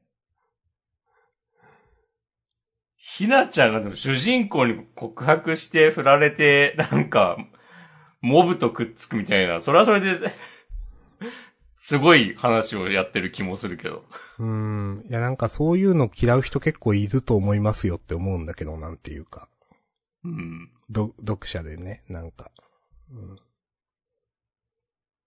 [3.20, 7.36] ひなちゃんがでも主人公に告白して振られて、なんか、
[8.22, 10.32] モブとくっつくみたいな、それはそれで、
[11.78, 14.06] すごい話をやってる気もするけど。
[14.38, 19.50] うーん、いやなんかそういうの嫌う人結構いると思いますよって思うんだけど、なんていうか。
[20.24, 20.70] うん。
[20.88, 22.50] ど、読者でね、なんか。
[23.12, 23.36] うん、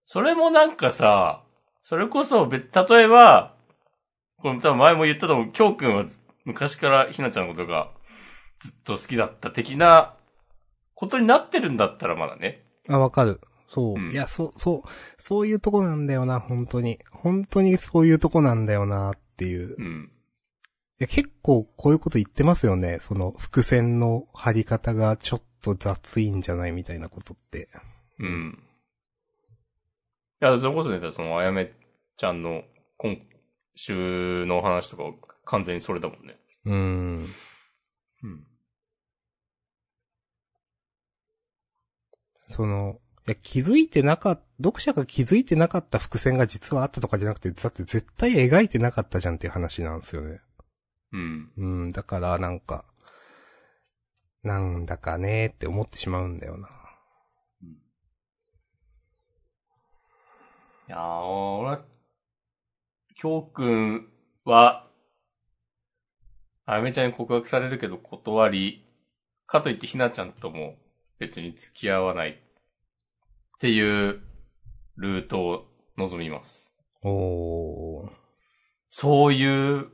[0.03, 1.43] それもなんかさ、
[1.83, 3.53] それこそ別、例えば、
[4.37, 7.91] この多分前も言ったと思う、京くんはず昔からひなちゃんのことが
[8.61, 10.15] ずっと好きだった的な
[10.93, 12.63] ことになってるんだったらまだね。
[12.89, 13.41] あ、わかる。
[13.67, 13.95] そう。
[13.95, 16.99] うんいや、そう、そう、そういうとこなんだよな、本当に。
[17.11, 19.69] 本当にそういうとこなんだよな、っていう。
[19.69, 20.11] いうん。
[20.99, 22.99] や、結構こういうこと言ってますよね。
[22.99, 27.69] その、伏線の張り方がちょっと雑いんじゃないみたいなことって。
[28.19, 28.63] うん。
[30.41, 31.71] いや、それこそね、その、あやめ
[32.17, 32.63] ちゃんの
[32.97, 33.17] 今
[33.75, 36.37] 週の話とか完全にそれだもんね。
[36.65, 37.27] うーん。
[38.23, 38.47] うん。
[42.47, 50.41] その、いや、気づいてなかっ、読者が気づいてなかった伏線が実はあったとかじゃなくて、だって絶対描いてなかったじゃんっていう話なんですよね。
[51.11, 51.51] うん。
[51.57, 52.85] うん、だからなんか、
[54.43, 56.69] なんだかねーって思ってしまうんだよな。
[60.85, 61.85] いやー、俺は、
[63.15, 64.09] きょうくん
[64.43, 64.89] は、
[66.65, 68.85] あやめちゃんに告白されるけど断り、
[69.45, 70.75] かといってひなちゃんとも
[71.19, 72.35] 別に付き合わないっ
[73.59, 74.21] ていう
[74.95, 75.65] ルートを
[75.97, 76.75] 望みます。
[77.01, 78.11] おー。
[78.89, 79.89] そういう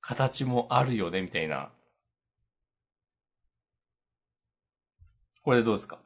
[0.00, 1.70] 形もあるよね、みたいな。
[5.42, 6.00] これでどうですか？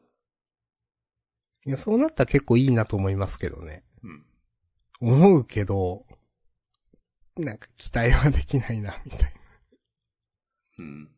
[1.64, 3.84] いや、そうなったら結構いいなと思いますけどね。
[4.02, 4.26] うん。
[5.00, 6.04] 思うけど、
[7.36, 9.37] なんか期待はできないな、みたいな。
[10.78, 11.08] うん。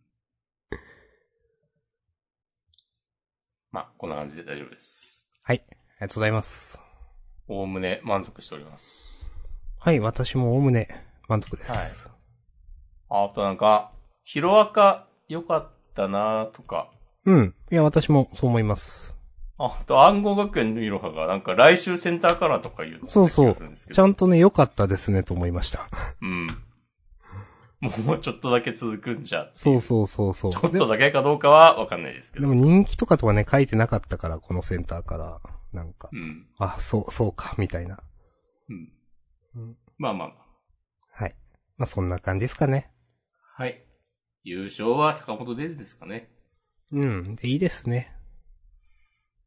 [3.70, 5.30] まあ、こんな感じで大丈夫です。
[5.44, 5.62] はい。
[5.68, 6.80] ありがとうございます。
[7.46, 9.30] おおむね満足しております。
[9.78, 10.88] はい、私もおおむね
[11.28, 12.10] 満足です。
[13.08, 13.92] あとなんか、
[14.24, 16.90] ヒロアカ良かったなとか、
[17.26, 17.54] うん。
[17.70, 19.16] いや、私もそう思います。
[19.58, 23.56] ああと暗号学園のいろはがなんか来週センターカラーとか言うそうそう
[23.92, 25.86] ちゃんとね、良かったですね、と思いました。
[26.22, 26.46] うん。
[27.80, 29.50] もうちょっとだけ続くんじゃ。
[29.54, 30.52] そうそうそうそう。
[30.52, 32.46] ちょっとだけかどうかはわかんないですけど。
[32.48, 35.40] でも人気とかとはね、書いてなかったから、このセンターから。
[35.72, 36.48] なんかう、ん。
[36.58, 37.98] あ、そう、そうか、みたいな。
[38.68, 38.92] うん。
[39.54, 41.22] うんまあまあまあ。
[41.22, 41.34] はい。
[41.76, 42.90] まあ、そんな感じですかね。
[43.54, 43.84] はい。
[44.42, 46.30] 優勝は坂本デイズですかね。
[46.90, 47.36] うん。
[47.36, 48.16] で、いいですね。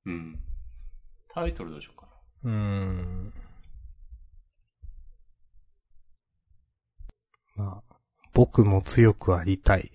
[0.06, 0.40] うん。
[1.30, 2.08] タイトルどうしようか
[2.44, 2.52] な。
[2.52, 3.34] うーん。
[7.56, 7.93] まあ、
[8.34, 9.92] 僕も強くありたい。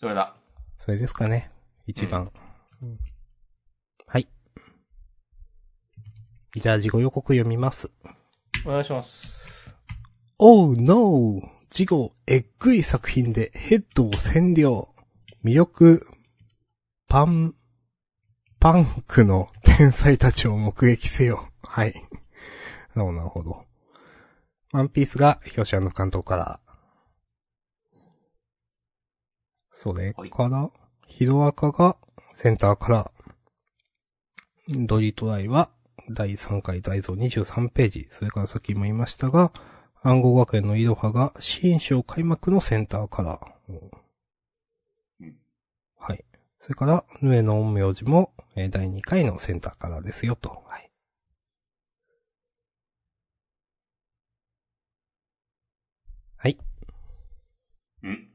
[0.00, 0.34] それだ。
[0.78, 1.50] それですかね。
[1.86, 2.30] 一番。
[2.82, 2.98] うん
[4.06, 4.28] はい。
[6.54, 7.90] じゃあ、事後予告読みます。
[8.66, 9.74] お願いします。
[10.38, 11.40] Oh no!
[11.70, 14.88] 事後、えっぐい作品でヘッドを占領。
[15.44, 16.06] 魅力、
[17.08, 17.54] パン、
[18.58, 21.48] パンクの天才たちを目撃せよ。
[21.62, 21.94] はい。
[22.94, 23.64] なるほど、なるほど。
[24.72, 26.60] ワンピースが表紙監督から。
[29.74, 30.70] それから、
[31.08, 31.96] ヒロアカが
[32.34, 33.10] センターから。
[34.68, 35.68] ドリートライは
[36.08, 38.06] 第3回大蔵23ページ。
[38.08, 39.52] それからさっきも言いましたが、
[40.02, 43.40] 暗号学園のイロハが新章開幕のセンターから。
[43.68, 43.90] うん
[45.96, 46.24] はい。
[46.60, 50.62] それから、ヌエの陰陽師も、えー第2回のセンターからですよと。
[50.66, 50.90] はい。
[56.36, 56.58] はい。
[58.02, 58.33] うん。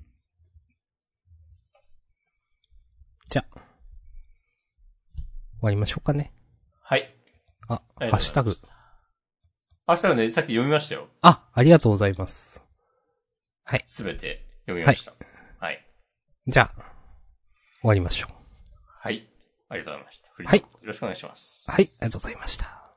[3.29, 3.63] じゃあ、終
[5.61, 6.33] わりましょうかね。
[6.81, 7.15] はい。
[7.67, 8.57] あ、ありハッシュタグ。
[9.85, 11.07] ハッシュタグね、さっき読みましたよ。
[11.21, 12.63] あ、ありがとうございます。
[13.85, 15.13] すべて読みました。
[15.59, 15.85] はい。
[16.47, 16.81] じゃあ、
[17.81, 18.33] 終わりましょう。
[18.87, 19.29] はい。
[19.69, 20.29] ありがとうございました。
[20.35, 21.69] はいよろしくお願いします。
[21.69, 22.88] はい、ありがとうございました。